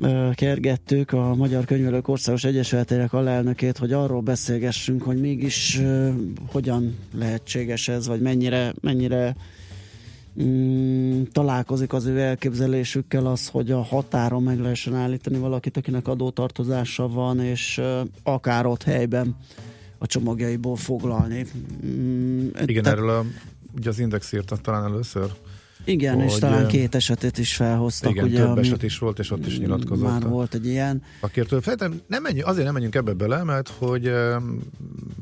ö, 0.00 0.30
kergettük, 0.34 1.12
a 1.12 1.34
Magyar 1.34 1.64
Könyvelők 1.64 2.08
Országos 2.08 2.44
Egyesületének 2.44 3.12
alelnökét, 3.12 3.78
hogy 3.78 3.92
arról 3.92 4.20
beszélgessünk, 4.20 5.02
hogy 5.02 5.20
mégis 5.20 5.78
ö, 5.78 6.10
hogyan 6.52 6.96
lehetséges 7.14 7.88
ez, 7.88 8.06
vagy 8.06 8.20
mennyire, 8.20 8.72
mennyire 8.80 9.36
mm, 10.42 11.22
találkozik 11.32 11.92
az 11.92 12.04
ő 12.04 12.20
elképzelésükkel 12.20 13.26
az, 13.26 13.48
hogy 13.48 13.70
a 13.70 13.82
határon 13.82 14.42
meg 14.42 14.60
lehessen 14.60 14.94
állítani 14.94 15.38
valakit, 15.38 15.76
akinek 15.76 16.08
adótartozása 16.08 17.08
van, 17.08 17.40
és 17.40 17.78
uh, 17.78 18.08
akár 18.22 18.66
ott 18.66 18.82
helyben 18.82 19.36
a 19.98 20.06
csomagjaiból 20.06 20.76
foglalni. 20.76 21.46
Mm, 21.86 22.46
Igen, 22.66 22.82
te- 22.82 22.90
erről 22.90 23.10
a, 23.10 23.24
ugye 23.76 23.88
az 23.88 23.98
Index 23.98 24.32
írta 24.32 24.56
talán 24.56 24.84
először. 24.84 25.30
igen, 25.84 26.20
és 26.20 26.32
hogy, 26.32 26.40
talán 26.40 26.62
eh, 26.64 26.68
két 26.68 26.94
esetét 26.94 27.38
is 27.38 27.54
felhoztak. 27.56 28.10
Igen, 28.10 28.24
ugye, 28.24 28.38
több 28.38 28.48
ami 28.48 28.60
eset 28.60 28.82
is 28.82 28.98
volt, 28.98 29.18
és 29.18 29.30
ott 29.30 29.46
is 29.46 29.58
nyilatkozott. 29.58 30.08
Már 30.08 30.28
volt 30.28 30.54
egy 30.54 30.66
ilyen. 30.66 31.02
Akértől, 31.20 31.62
szerintem 31.62 32.00
nem 32.06 32.22
menjünk, 32.22 32.46
azért 32.46 32.64
nem 32.64 32.72
menjünk 32.72 32.94
ebbe 32.94 33.12
bele, 33.12 33.44
mert 33.44 33.68
hogy 33.68 34.08
um, 34.08 34.58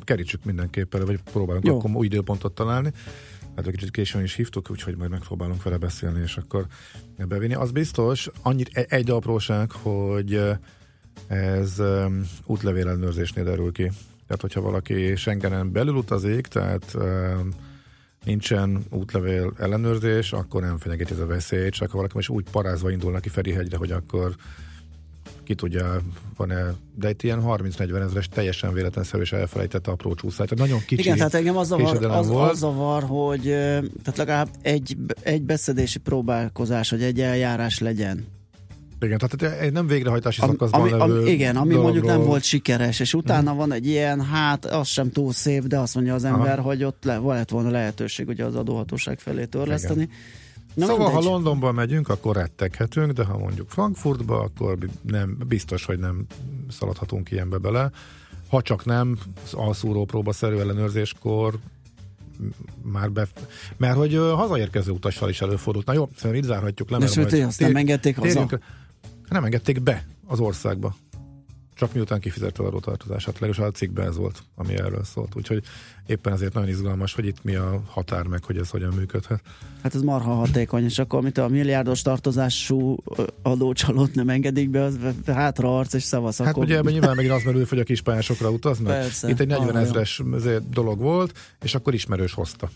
kerítsük 0.05 0.45
mindenképpen, 0.45 1.05
vagy 1.05 1.19
próbálunk. 1.33 1.67
Jó. 1.67 1.79
akkor 1.79 1.91
új 1.95 2.07
időpontot 2.07 2.53
találni. 2.53 2.93
Hát 3.59 3.67
egy 3.67 3.73
kicsit 3.73 3.91
későn 3.91 4.23
is 4.23 4.35
hívtuk, 4.35 4.71
úgyhogy 4.71 4.97
majd 4.97 5.11
megpróbálunk 5.11 5.63
vele 5.63 5.77
beszélni, 5.77 6.21
és 6.21 6.37
akkor 6.37 6.67
bevinni. 7.17 7.55
Az 7.55 7.71
biztos, 7.71 8.29
annyit, 8.43 8.71
egy, 8.73 8.87
egy 8.89 9.11
apróság, 9.11 9.71
hogy 9.71 10.41
ez 11.27 11.79
um, 11.79 12.29
útlevél 12.45 12.89
ellenőrzésnél 12.89 13.45
derül 13.45 13.73
ki. 13.73 13.91
Tehát, 14.27 14.41
hogyha 14.41 14.61
valaki 14.61 15.17
Schengenen 15.17 15.73
belül 15.73 15.95
utazik, 15.95 16.47
tehát 16.47 16.97
nincsen 18.25 18.85
útlevél 18.91 19.53
ellenőrzés, 19.57 20.33
akkor 20.33 20.63
nem 20.63 20.79
fenyegeti 20.79 21.13
ez 21.13 21.19
a 21.19 21.27
veszély, 21.27 21.69
csak 21.69 21.91
ha 21.91 21.97
valaki 21.97 22.15
most 22.15 22.29
úgy 22.29 22.51
parázva 22.51 22.91
indul 22.91 23.13
neki 23.13 23.29
Ferihegyre, 23.29 23.77
hogy 23.77 23.93
akkor 23.93 24.35
ki 25.45 25.55
tudja, 25.55 26.01
van-e, 26.37 26.75
de 26.95 27.11
itt 27.11 27.23
ilyen 27.23 27.43
30-40 27.47 28.03
ezeres 28.03 28.29
teljesen 28.29 28.73
véletlenszerű 28.73 29.23
és 29.23 29.33
elfelejtett 29.33 29.87
apró 29.87 30.15
csúszás. 30.15 30.49
Tehát 30.49 30.67
nagyon 30.67 30.85
kicsi 30.87 31.01
Igen, 31.03 31.17
tehát 31.17 31.35
engem 31.35 31.57
az 31.57 31.67
zavar, 31.67 32.05
az, 32.05 32.29
volt. 32.29 32.51
az 32.51 32.59
zavar, 32.59 33.03
hogy 33.03 33.43
tehát 34.03 34.17
legalább 34.17 34.49
egy, 34.63 34.97
egy 35.23 35.43
beszedési 35.43 35.99
próbálkozás, 35.99 36.91
hogy 36.91 37.03
egy 37.03 37.21
eljárás 37.21 37.79
legyen. 37.79 38.27
Igen, 39.01 39.19
tehát 39.19 39.61
egy 39.61 39.73
nem 39.73 39.87
végrehajtási 39.87 40.41
Am- 40.41 40.51
szakaszban 40.51 40.81
ami, 40.81 40.91
levő 40.91 41.21
ami, 41.21 41.31
igen, 41.31 41.57
ami 41.57 41.75
mondjuk 41.75 41.95
nem 41.95 42.03
dologról- 42.05 42.27
volt 42.27 42.43
sikeres, 42.43 43.01
és 43.01 43.15
utána 43.15 43.55
van 43.55 43.73
egy 43.73 43.87
ilyen, 43.87 44.25
hát 44.25 44.65
az 44.65 44.89
sem 44.89 45.11
túl 45.11 45.33
szép, 45.33 45.67
de 45.67 45.79
azt 45.79 45.95
mondja 45.95 46.15
az 46.15 46.25
ember, 46.25 46.59
hogy 46.59 46.85
ott 46.85 47.05
le, 47.05 47.17
lett 47.17 47.51
volna 47.51 47.71
lehetőség 47.71 48.29
ugye 48.29 48.45
az 48.45 48.55
adóhatóság 48.55 49.19
felé 49.19 49.45
törleszteni. 49.45 50.09
Na 50.79 50.87
szóval, 50.87 51.07
mindegy. 51.07 51.25
ha 51.25 51.31
Londonba 51.31 51.73
megyünk, 51.73 52.09
akkor 52.09 52.37
retteghetünk, 52.37 53.13
de 53.13 53.25
ha 53.25 53.39
mondjuk 53.39 53.71
Frankfurtba, 53.71 54.41
akkor 54.41 54.79
nem, 55.03 55.37
biztos, 55.49 55.85
hogy 55.85 55.99
nem 55.99 56.27
szaladhatunk 56.71 57.31
ilyenbe 57.31 57.59
bele. 57.59 57.91
Ha 58.49 58.63
csak 58.63 58.85
nem 58.85 59.19
alszúró 59.53 60.05
próbaszerű 60.05 60.57
ellenőrzéskor 60.57 61.59
m- 62.39 62.55
már 62.93 63.11
be... 63.11 63.27
Mert 63.77 63.97
hogy 63.97 64.15
ö, 64.15 64.33
hazaérkező 64.33 64.91
utassal 64.93 65.29
is 65.29 65.41
előfordult. 65.41 65.87
Na 65.87 65.93
jó, 65.93 66.09
szerintem 66.17 66.43
itt 66.45 66.49
zárhatjuk 66.49 66.91
le. 66.91 66.97
De 66.97 67.03
mert 67.03 67.15
sőt, 67.17 67.31
majd 67.31 67.45
azt 67.47 67.61
nem 67.61 67.77
engedték 67.77 68.17
haza? 68.17 68.29
térjünk- 68.29 68.61
Nem 69.29 69.45
engedték 69.45 69.83
be 69.83 70.07
az 70.27 70.41
országba. 70.41 70.97
Csak 71.79 71.93
miután 71.93 72.21
kifizette 72.21 72.63
a 72.63 72.67
adótartozását. 72.67 73.39
Legalábbis 73.39 73.59
a 73.59 73.71
cikkben 73.71 74.07
ez 74.07 74.17
volt, 74.17 74.43
ami 74.55 74.79
erről 74.79 75.05
szólt. 75.05 75.35
Úgyhogy 75.37 75.63
éppen 76.07 76.33
ezért 76.33 76.53
nagyon 76.53 76.69
izgalmas, 76.69 77.15
hogy 77.15 77.27
itt 77.27 77.45
mi 77.45 77.55
a 77.55 77.83
határ, 77.87 78.27
meg 78.27 78.45
hogy 78.45 78.57
ez 78.57 78.71
hogyan 78.71 78.95
működhet. 78.95 79.41
Hát 79.83 79.95
ez 79.95 80.01
marha 80.01 80.35
hatékony, 80.35 80.85
és 80.85 80.99
akkor 80.99 81.19
amit 81.19 81.39
a 81.39 81.49
milliárdos 81.49 82.03
tartozású 82.03 82.97
adócsalót 83.43 84.15
nem 84.15 84.29
engedik 84.29 84.71
be, 84.71 84.83
az 84.83 84.99
hátra 85.27 85.79
arc 85.79 85.93
és 85.93 86.03
szavasz. 86.03 86.39
Hát 86.39 86.49
akkor... 86.49 86.65
ugye 86.65 86.77
ebben 86.77 86.93
nyilván 86.93 87.17
megint 87.17 87.35
az 87.35 87.43
merül, 87.43 87.67
hogy 87.69 87.79
a 87.79 87.85
kispályásokra 87.85 88.51
utaznak. 88.51 88.93
Persze, 88.93 89.29
Itt 89.29 89.41
egy 89.41 89.47
40 89.47 89.69
arra 89.69 89.79
jó. 89.79 89.85
ezres 89.85 90.23
dolog 90.71 90.99
volt, 90.99 91.39
és 91.63 91.75
akkor 91.75 91.95
ismerős 91.95 92.33
hozta. 92.33 92.71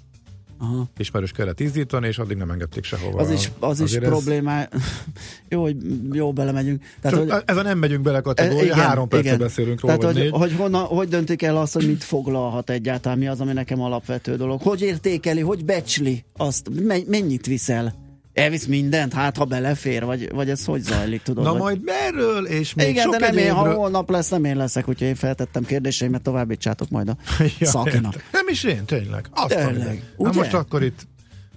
Aha. 0.62 0.88
Ismerős 0.98 1.30
kellett 1.32 1.60
ízdítani, 1.60 2.06
és 2.06 2.18
addig 2.18 2.36
nem 2.36 2.50
engedték 2.50 2.84
sehova. 2.84 3.20
Az 3.20 3.30
is, 3.30 3.50
az 3.60 3.76
is 3.80 3.84
Azért 3.84 4.02
ez- 4.02 4.08
problémá. 4.08 4.68
jó, 5.48 5.62
hogy 5.62 5.76
jó 6.12 6.32
belemegyünk. 6.32 6.82
Tehát, 7.00 7.18
Csak 7.18 7.30
hogy, 7.30 7.42
ez 7.46 7.56
a 7.56 7.62
nem 7.62 7.78
megyünk 7.78 8.02
bele 8.02 8.20
kategória, 8.20 8.62
igen, 8.64 8.76
három 8.76 9.08
percet 9.08 9.26
igen. 9.26 9.38
beszélünk 9.38 9.80
róla, 9.80 9.96
Tehát, 9.96 10.16
hogy, 10.16 10.30
hogy, 10.30 10.52
honnan, 10.52 10.84
hogy 10.84 11.08
döntik 11.08 11.42
el 11.42 11.56
azt, 11.56 11.72
hogy 11.74 11.86
mit 11.86 12.04
foglalhat 12.04 12.70
egyáltalán, 12.70 13.18
mi 13.18 13.26
az, 13.26 13.40
ami 13.40 13.52
nekem 13.52 13.80
alapvető 13.80 14.36
dolog. 14.36 14.60
Hogy 14.62 14.80
értékeli, 14.82 15.40
hogy 15.40 15.64
becsli 15.64 16.24
azt, 16.36 16.68
me- 16.86 17.08
mennyit 17.08 17.46
viszel? 17.46 17.94
Elvisz 18.34 18.64
mindent, 18.66 19.12
hát 19.12 19.36
ha 19.36 19.44
belefér, 19.44 20.04
vagy, 20.04 20.30
vagy 20.32 20.50
ez 20.50 20.64
hogy 20.64 20.80
zajlik, 20.82 21.22
tudod? 21.22 21.44
Na 21.44 21.50
vagy... 21.50 21.60
majd 21.60 21.82
merről, 21.84 22.46
és 22.46 22.74
még 22.74 22.88
Igen, 22.88 23.02
sok 23.02 23.12
de 23.12 23.18
nem 23.18 23.36
én, 23.36 23.50
ha 23.52 23.56
egyébről- 23.58 23.76
holnap 23.76 24.10
lesz, 24.10 24.28
nem 24.28 24.44
én 24.44 24.56
leszek, 24.56 24.88
úgyhogy 24.88 25.06
én 25.06 25.14
feltettem 25.14 25.64
kérdéseimet, 25.64 26.22
továbbítsátok 26.22 26.88
majd 26.88 27.08
a 27.08 27.16
Ja, 27.58 27.66
szakinak. 27.66 28.14
értem. 28.14 28.28
Nem 28.32 28.48
is 28.48 28.64
én, 28.64 28.84
tényleg. 28.84 29.26
Azt 29.30 29.54
Tényleg? 29.54 30.02
Na 30.16 30.30
most 30.32 30.54
akkor 30.54 30.82
itt 30.82 31.06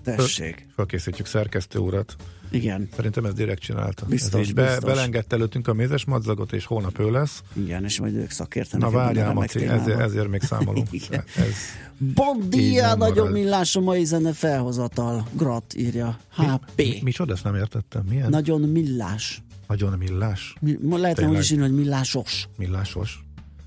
Tessék. 0.03 0.67
fölkészítjük 0.76 1.28
szerkesztő 1.28 1.80
urat. 1.80 2.15
Igen, 2.56 2.89
Szerintem 2.95 3.26
ez 3.26 3.34
direkt 3.34 3.62
csinálta. 3.62 4.06
Biztos, 4.06 4.41
ez 4.41 4.47
így 4.47 4.53
be, 4.53 4.66
biztos. 4.66 4.84
belengedte 4.84 5.36
előttünk 5.36 5.68
a 5.68 5.74
mézes 5.74 6.06
madzagot, 6.06 6.53
és 6.53 6.66
holnap 6.66 6.99
ő 6.99 7.12
lesz. 7.12 7.43
igen, 7.53 7.84
és 7.84 7.99
majd 7.99 8.16
ők 8.16 8.30
szakértenek. 8.30 8.91
Na 8.91 8.97
várjál, 8.97 9.34
Maci, 9.34 9.66
ezért, 9.66 9.99
ezért 9.99 10.28
még 10.28 10.41
számolunk. 10.41 10.88
Igen. 11.08 11.24
ez, 11.36 11.53
Bon 11.97 12.49
dia, 12.49 12.95
nagyon 12.95 13.32
millás 13.32 13.76
a 13.76 13.80
mai 13.82 14.06
zene 14.06 14.34
felhozatal. 14.34 15.28
Grat 15.32 15.74
írja. 15.76 16.20
HP. 16.30 16.76
mi, 16.76 16.99
micsoda, 17.03 17.34
ezt 17.34 17.43
nem 17.43 17.56
értettem. 17.56 18.03
Milyen? 18.10 18.30
Nagyon 18.30 18.62
millás. 18.62 19.43
Nagyon 19.68 19.97
millás. 19.97 20.56
Mi, 20.60 20.78
lehetne 20.82 21.28
úgy 21.28 21.38
is 21.38 21.51
írni, 21.51 21.64
hogy 21.64 21.76
millásos. 21.76 22.47
Millásos. 22.58 23.24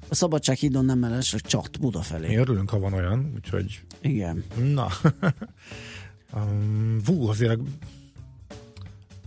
A 0.09 0.15
Szabadsághídon 0.15 0.85
nem 0.85 0.99
meles, 0.99 1.29
csak 1.29 1.41
csat 1.41 1.81
Buda 1.81 2.01
felé. 2.01 2.29
Mi 2.29 2.37
örülünk, 2.37 2.71
ha 2.71 2.79
van 2.79 2.93
olyan, 2.93 3.33
úgyhogy 3.35 3.81
Igen. 4.01 4.45
na. 4.73 4.89
um, 6.35 7.01
vú, 7.05 7.29
azért 7.29 7.61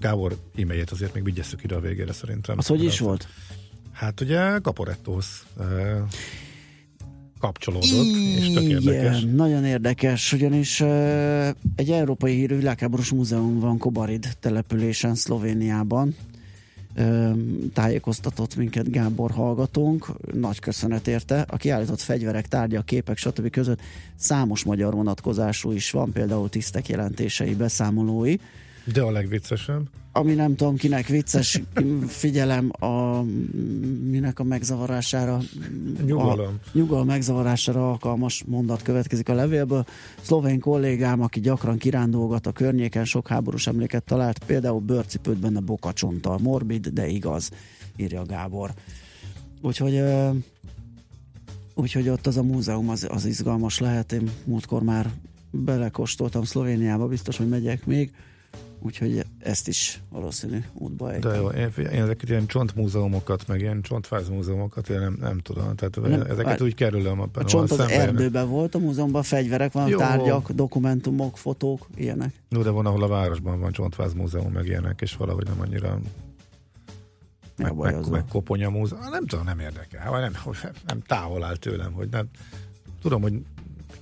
Gábor 0.01 0.37
e-mailjét 0.55 0.89
azért 0.89 1.13
még 1.13 1.23
vigyesszük 1.23 1.63
ide 1.63 1.75
a 1.75 1.79
végére 1.79 2.13
szerintem. 2.13 2.57
Az 2.57 2.67
hogy 2.67 2.83
is 2.83 2.99
volt? 2.99 3.27
Hát 3.91 4.21
ugye 4.21 4.59
Caporettóhoz 4.59 5.45
eh, 5.59 6.01
kapcsolódott, 7.41 8.15
és 8.37 8.51
tök 8.53 8.63
érdekes. 8.63 9.21
Igen, 9.21 9.35
nagyon 9.35 9.65
érdekes, 9.65 10.33
ugyanis 10.33 10.79
uh, 10.79 11.47
egy 11.75 11.89
európai 11.89 12.35
hírű 12.35 12.55
világháborús 12.55 13.11
múzeum 13.11 13.59
van 13.59 13.77
Kobarid 13.77 14.27
településen, 14.39 15.15
Szlovéniában. 15.15 16.15
Uh, 16.97 17.37
tájékoztatott 17.73 18.55
minket 18.55 18.91
Gábor 18.91 19.31
hallgatónk, 19.31 20.07
nagy 20.33 20.59
köszönet 20.59 21.07
érte. 21.07 21.45
A 21.49 21.57
kiállított 21.57 21.99
fegyverek, 21.99 22.47
tárgyak, 22.47 22.85
képek, 22.85 23.17
stb. 23.17 23.49
között 23.49 23.79
számos 24.15 24.63
magyar 24.63 24.93
vonatkozású 24.93 25.71
is 25.71 25.91
van, 25.91 26.11
például 26.11 26.49
tisztek 26.49 26.89
jelentései, 26.89 27.55
beszámolói. 27.55 28.35
De 28.86 29.01
a 29.01 29.11
legviccesebb, 29.11 29.89
ami 30.13 30.34
nem 30.34 30.55
tudom 30.55 30.75
kinek 30.75 31.07
vicces, 31.07 31.61
figyelem 32.07 32.71
a 32.79 33.21
minek 34.03 34.39
a 34.39 34.43
megzavarására. 34.43 35.39
Nyugalom. 36.05 36.59
A 36.65 36.69
nyugalom 36.73 37.05
megzavarására 37.05 37.89
alkalmas 37.89 38.43
mondat 38.47 38.82
következik 38.82 39.29
a 39.29 39.34
levélből. 39.34 39.86
Szlovén 40.21 40.59
kollégám, 40.59 41.21
aki 41.21 41.39
gyakran 41.39 41.77
kirándulgat 41.77 42.47
a 42.47 42.51
környéken, 42.51 43.05
sok 43.05 43.27
háborús 43.27 43.67
emléket 43.67 44.03
talált, 44.03 44.43
például 44.45 44.79
bőrcipőt 44.79 45.38
benne 45.38 45.59
bokacsonttal. 45.59 46.38
Morbid, 46.38 46.88
de 46.88 47.07
igaz, 47.07 47.49
írja 47.95 48.25
Gábor. 48.25 48.71
Úgyhogy 49.61 50.03
úgyhogy 51.75 52.09
ott 52.09 52.27
az 52.27 52.38
a 52.38 52.43
múzeum 52.43 52.89
az, 52.89 53.07
az 53.09 53.25
izgalmas 53.25 53.79
lehet. 53.79 54.11
Én 54.11 54.32
múltkor 54.43 54.84
már 54.84 55.11
belekóstoltam 55.51 56.43
Szlovéniába, 56.43 57.07
biztos, 57.07 57.38
hogy 57.38 57.49
megyek 57.49 57.86
még. 57.86 58.11
Úgyhogy 58.84 59.25
ezt 59.39 59.67
is 59.67 60.01
valószínű 60.09 60.57
útba 60.73 61.07
de 61.07 61.13
ejtem. 61.13 61.36
jó, 61.36 61.47
én, 61.47 61.71
én 61.77 62.01
ezeket 62.01 62.29
ilyen 62.29 62.45
csontmúzeumokat, 62.45 63.47
meg 63.47 63.59
ilyen 63.59 63.82
csontfáz 63.82 64.29
múzeumokat, 64.29 64.89
én 64.89 64.99
nem, 64.99 65.17
nem 65.19 65.38
tudom, 65.38 65.75
tehát 65.75 66.01
Nem, 66.01 66.21
ezeket 66.21 66.45
várj. 66.45 66.63
úgy 66.63 66.75
kerülöm 66.75 67.19
a, 67.19 67.27
A 67.34 67.43
csont 67.43 67.71
az 67.71 67.79
erdőben 67.79 68.49
volt, 68.49 68.75
a 68.75 68.79
múzeumban 68.79 69.23
fegyverek 69.23 69.71
van, 69.71 69.88
Jó. 69.88 69.97
tárgyak, 69.97 70.51
dokumentumok, 70.51 71.38
fotók, 71.38 71.88
ilyenek. 71.95 72.34
No, 72.49 72.61
de 72.61 72.69
van, 72.69 72.86
ahol 72.86 73.03
a 73.03 73.07
városban 73.07 73.59
van 73.59 73.71
csontfáz 73.71 74.13
múzeum, 74.13 74.51
meg 74.51 74.65
ilyenek, 74.65 75.01
és 75.01 75.15
valahogy 75.15 75.45
nem 75.45 75.59
annyira 75.59 75.99
Mi 77.57 77.63
meg, 77.63 77.75
meg, 77.75 78.09
meg 78.09 78.23
koponya 78.29 78.69
múzeum. 78.69 79.01
Nem 79.09 79.25
tudom, 79.25 79.45
nem 79.45 79.59
érdekel, 79.59 80.19
nem, 80.19 80.34
nem 80.88 81.01
távol 81.01 81.43
áll 81.43 81.55
tőlem, 81.55 81.91
hogy 81.91 82.09
nem. 82.09 82.27
Tudom, 83.01 83.21
hogy 83.21 83.34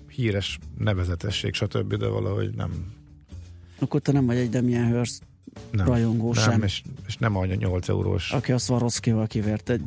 híres 0.07 0.59
nevezetesség, 0.77 1.53
stb., 1.53 1.95
de 1.95 2.07
valahogy 2.07 2.55
nem, 2.55 2.97
Akkor 3.79 4.01
te 4.01 4.11
nem 4.11 4.25
vagy 4.25 4.37
egy 4.37 4.49
Damien 4.49 4.93
Hirst, 4.93 5.21
nem, 5.71 5.85
Rajongó 5.85 6.33
nem 6.33 6.43
sem. 6.43 6.63
És, 6.63 6.81
és 7.07 7.17
nem 7.17 7.35
a 7.35 7.45
8 7.45 7.89
eurós. 7.89 8.31
aki 8.31 8.51
a 8.51 8.57
Swarovskival 8.57 9.27
kivert 9.27 9.69
egy, 9.69 9.81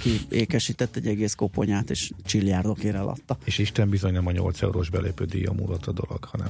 ki 0.00 0.20
ékesített 0.28 0.96
egy 0.96 1.06
egész 1.06 1.34
koponyát, 1.34 1.90
és 1.90 2.10
csilliárdokért 2.24 2.94
eladta. 2.94 3.36
És 3.44 3.58
Isten 3.58 3.88
bizony 3.88 4.12
nem 4.12 4.26
a 4.26 4.30
8 4.32 4.62
eurós 4.62 4.90
belépő 4.90 5.24
díja 5.24 5.52
múlott 5.52 5.86
a 5.86 5.92
dolog, 5.92 6.24
hanem 6.24 6.48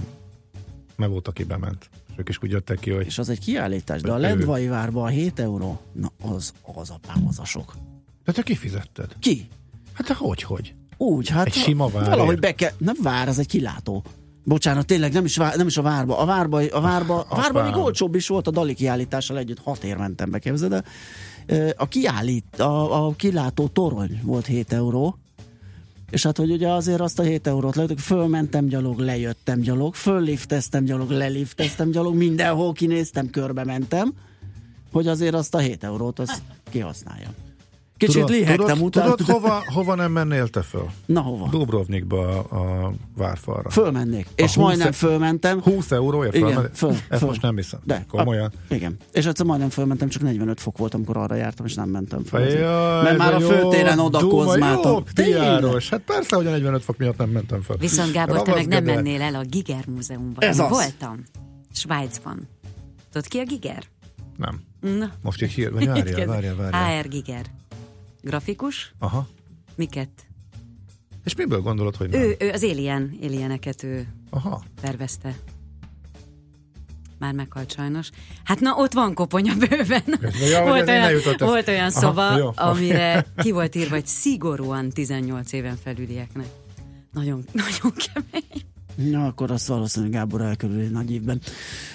meg 0.97 1.11
volt, 1.11 1.29
aki 1.29 1.45
bement. 1.45 1.91
És 2.09 2.15
ők 2.17 2.29
is 2.29 2.39
úgy 2.43 2.51
jöttek 2.51 2.79
ki, 2.79 2.91
hogy 2.91 3.07
És 3.07 3.19
az 3.19 3.29
egy 3.29 3.39
kiállítás, 3.39 4.01
de 4.01 4.13
a 4.13 4.17
Ő. 4.19 4.21
Lendvai 4.21 4.67
várban 4.67 5.05
a 5.05 5.09
7 5.09 5.41
euró, 5.41 5.81
na 5.93 6.13
az, 6.21 6.53
az 6.75 6.91
apám, 6.91 7.27
az 7.29 7.39
a 7.39 7.45
sok. 7.45 7.75
de 8.25 8.33
te 8.33 8.43
kifizetted. 8.43 9.17
Ki? 9.19 9.49
Hát 9.93 10.07
te 10.07 10.15
hogy, 10.15 10.43
hogy? 10.43 10.75
Úgy, 10.97 11.29
hát 11.29 11.47
Egy 11.47 11.53
sima 11.53 11.89
várért. 11.89 12.11
valahogy 12.11 12.39
be 12.39 12.55
kell, 12.55 12.71
nem 12.79 12.97
vár, 13.03 13.29
az 13.29 13.39
egy 13.39 13.47
kilátó. 13.47 14.05
Bocsánat, 14.45 14.87
tényleg 14.87 15.13
nem 15.13 15.25
is, 15.25 15.37
vár, 15.37 15.57
nem 15.57 15.67
is 15.67 15.77
a 15.77 15.83
várba. 15.83 16.19
A 16.19 16.25
várba, 16.25 16.63
a 16.71 16.81
várba, 16.81 17.27
a 17.29 17.37
várba 17.37 17.63
még 17.63 17.77
olcsóbb 17.77 18.15
is 18.15 18.29
volt 18.29 18.47
a 18.47 18.51
Dali 18.51 18.75
kiállítással 18.75 19.39
együtt, 19.39 19.59
hat 19.59 19.85
ér 19.85 19.97
mentem 19.97 20.31
be, 20.31 20.39
képzeld 20.39 20.73
el. 20.73 20.85
A 21.77 21.89
kiállít, 21.89 22.61
a, 22.61 23.07
a 23.07 23.15
kilátó 23.17 23.67
torony 23.69 24.21
volt 24.23 24.47
7 24.47 24.73
euró, 24.73 25.19
és 26.11 26.23
hát, 26.23 26.37
hogy 26.37 26.51
ugye 26.51 26.69
azért 26.69 27.01
azt 27.01 27.19
a 27.19 27.23
7 27.23 27.47
eurót 27.47 27.77
lehetők, 27.77 27.99
fölmentem 27.99 28.67
gyalog, 28.67 28.99
lejöttem 28.99 29.61
gyalog, 29.61 29.95
föllifteztem 29.95 30.85
gyalog, 30.85 31.11
lelifteztem 31.11 31.91
gyalog, 31.91 32.15
mindenhol 32.15 32.73
kinéztem, 32.73 33.31
körbe 33.31 33.65
mentem, 33.65 34.13
hogy 34.93 35.07
azért 35.07 35.35
azt 35.35 35.55
a 35.55 35.59
7 35.59 35.85
eurót 35.85 36.19
azt 36.19 36.43
kihasználjam. 36.71 37.33
Kicsit 38.07 38.29
lihegtem 38.29 38.67
tudod, 38.67 38.81
utána. 38.83 39.15
tudod 39.15 39.35
hova, 39.35 39.63
hova 39.67 39.95
nem 39.95 40.13
mennél 40.13 40.49
te 40.49 40.63
föl? 40.63 40.87
Na 41.07 41.21
hova? 41.21 41.49
Dubrovnikba 41.51 42.29
a, 42.41 42.57
a 42.87 42.93
várfalra. 43.17 43.71
Fölmennék. 43.71 44.27
A 44.27 44.31
És 44.35 44.55
20 44.55 44.65
majdnem 44.65 44.87
e- 44.89 44.93
fölmentem. 44.93 45.61
20 45.63 45.91
euróért 45.91 46.35
Igen, 46.35 46.47
fölmenni? 46.49 46.69
föl, 46.75 46.91
Ezt 46.91 47.19
föl. 47.21 47.29
most 47.29 47.43
nem 47.43 47.57
hiszem. 47.57 47.81
De. 47.85 48.05
Komolyan. 48.11 48.53
A, 48.71 48.75
igen. 48.75 48.97
És 49.13 49.27
egyszer 49.27 49.47
majdnem 49.47 49.69
fölmentem, 49.69 50.09
csak 50.09 50.23
45 50.23 50.61
fok 50.61 50.79
volt, 50.79 50.95
amikor 50.95 51.17
arra 51.17 51.35
jártam, 51.35 51.67
és 51.67 51.75
nem 51.75 51.89
mentem 51.89 52.25
föl. 52.25 52.41
Jaj, 52.41 53.03
Mert 53.03 53.19
már 53.19 53.35
a 53.35 53.41
főtéren 53.41 53.99
oda 53.99 54.27
kozmáltam. 54.27 54.93
Jó, 54.93 55.01
piáros. 55.15 55.89
Hát 55.89 56.01
persze, 56.01 56.37
hogy 56.37 56.47
a 56.47 56.51
45 56.51 56.83
fok 56.83 56.97
miatt 56.97 57.17
nem 57.17 57.29
mentem 57.31 57.61
föl. 57.63 57.77
Viszont 57.77 58.13
Gábor, 58.13 58.43
te 58.43 58.55
meg 58.55 58.67
nem 58.69 58.85
mennél 58.85 59.21
el 59.21 59.35
a 59.35 59.43
Giger 59.45 59.85
múzeumba. 59.87 60.41
Ez 60.41 60.59
az. 60.59 60.69
Voltam. 60.69 61.23
Svájcban. 61.73 62.49
Tudod 63.13 63.29
ki 63.29 63.39
a 63.39 63.45
Giger? 63.45 63.83
Nem. 64.37 64.61
Na. 64.99 65.11
Most 65.23 65.43
így 65.43 65.51
hír, 65.53 65.73
várjál, 65.73 66.27
várjál, 66.27 66.55
várjál. 66.57 67.01
HR 67.03 67.09
Giger. 67.09 67.45
Grafikus? 68.23 68.95
Aha. 68.99 69.29
Miket? 69.75 70.09
És 71.25 71.35
miből 71.35 71.61
gondolod, 71.61 71.97
hogy 71.97 72.09
nem? 72.11 72.21
Ő, 72.21 72.37
ő 72.39 72.51
az 72.51 72.63
Alien, 72.63 73.17
Alieneket 73.23 73.83
ő 73.83 74.07
Aha. 74.31 74.63
tervezte. 74.81 75.35
Már 77.19 77.33
meghalt 77.35 77.73
sajnos. 77.73 78.11
Hát 78.45 78.61
na, 78.61 78.75
ott 78.77 78.93
van 78.93 79.15
koponya 79.15 79.55
bőven. 79.57 80.03
Ja, 80.51 80.63
volt, 80.63 80.89
olyan, 80.89 81.11
volt 81.39 81.69
olyan 81.69 81.81
Aha, 81.91 82.01
szoba, 82.01 82.37
jó. 82.39 82.51
amire 82.55 83.27
ki 83.43 83.51
volt 83.51 83.75
írva, 83.75 83.95
hogy 83.95 84.07
szigorúan 84.07 84.89
18 84.91 85.53
éven 85.53 85.77
felülieknek. 85.83 86.47
Nagyon, 87.13 87.45
nagyon 87.53 87.93
kemény. 88.13 88.63
Na, 89.11 89.27
akkor 89.27 89.51
azt 89.51 89.67
valószínűleg 89.67 90.15
Gábor 90.15 90.41
elkerül 90.41 90.81
egy 90.81 90.91
nagy 90.91 91.13
évben. 91.13 91.41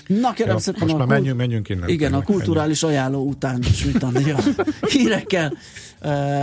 Na, 0.08 0.34
kérem 0.34 0.52
Jó, 0.54 0.58
szépen 0.60 0.82
most 0.82 0.94
már 0.94 1.02
kult- 1.06 1.20
menjünk, 1.20 1.38
menjünk 1.38 1.70
innen. 1.70 1.90
Igen, 1.90 2.14
a 2.14 2.22
kulturális 2.22 2.84
ajánló 2.84 3.28
után 3.28 3.62
Smitandi 3.62 4.32
a 4.32 4.40
hírekkel, 4.90 5.54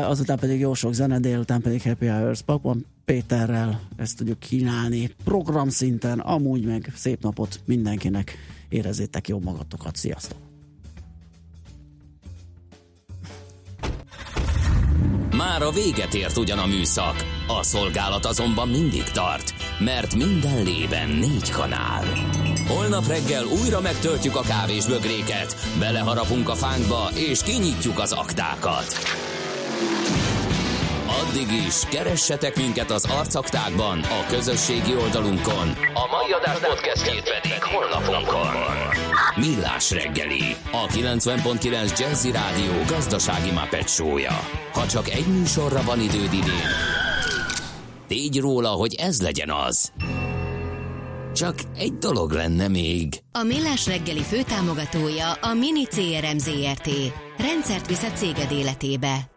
azután 0.03 0.39
pedig 0.39 0.61
jó 0.61 0.75
sok 0.75 0.93
zene, 0.93 1.19
délután 1.19 1.61
pedig 1.61 1.83
Happy 1.83 2.07
Hours 2.07 2.43
Pakban 2.43 2.87
Péterrel 3.05 3.81
ezt 3.97 4.17
tudjuk 4.17 4.39
kínálni 4.39 5.11
programszinten, 5.25 6.19
amúgy 6.19 6.65
meg 6.65 6.93
szép 6.95 7.23
napot 7.23 7.61
mindenkinek, 7.65 8.37
érezzétek 8.69 9.29
jó 9.29 9.41
magatokat, 9.41 9.97
sziasztok! 9.97 10.39
Már 15.37 15.63
a 15.63 15.71
véget 15.71 16.15
ért 16.15 16.37
ugyan 16.37 16.59
a 16.59 16.67
műszak, 16.67 17.15
a 17.49 17.63
szolgálat 17.63 18.25
azonban 18.25 18.69
mindig 18.69 19.03
tart, 19.03 19.55
mert 19.79 20.15
minden 20.15 20.63
lében 20.63 21.09
négy 21.09 21.51
kanál. 21.51 22.05
Holnap 22.69 23.07
reggel 23.07 23.45
újra 23.63 23.81
megtöltjük 23.81 24.37
a 24.37 24.41
kávés 24.41 24.87
bögréket, 24.87 25.57
beleharapunk 25.79 26.49
a 26.49 26.55
fánkba 26.55 27.09
és 27.15 27.43
kinyitjuk 27.43 27.99
az 27.99 28.13
aktákat. 28.13 28.87
Addig 31.23 31.53
is, 31.67 31.81
keressetek 31.91 32.57
minket 32.57 32.91
az 32.91 33.05
arcaktákban, 33.05 34.01
a 34.01 34.27
közösségi 34.29 34.97
oldalunkon. 34.97 35.69
A 35.95 36.07
mai 36.11 36.33
adás 36.41 36.59
podcastjét 36.59 37.23
pedig 37.23 37.63
honlapunkon. 37.63 38.53
Millás 39.37 39.91
reggeli, 39.91 40.57
a 40.73 40.87
90.9 40.87 41.99
Jazzy 41.99 42.31
Rádió 42.31 42.73
gazdasági 42.87 43.51
Muppet 43.51 43.89
show-ja. 43.89 44.39
Ha 44.73 44.87
csak 44.87 45.09
egy 45.11 45.27
műsorra 45.27 45.83
van 45.83 46.01
időd 46.01 46.33
idén, 46.33 46.71
tégy 48.07 48.41
róla, 48.41 48.69
hogy 48.69 48.95
ez 48.95 49.23
legyen 49.23 49.51
az. 49.51 49.93
Csak 51.35 51.55
egy 51.77 51.99
dolog 51.99 52.33
lenne 52.33 52.69
még. 52.69 53.19
A 53.33 53.43
Millás 53.43 53.87
reggeli 53.87 54.23
főtámogatója 54.23 55.33
a 55.33 55.55
Mini 55.55 55.85
CRM 55.85 56.39
Zrt. 56.39 56.89
Rendszert 57.37 57.87
visz 57.87 58.03
a 58.03 58.11
céged 58.13 58.51
életébe. 58.51 59.34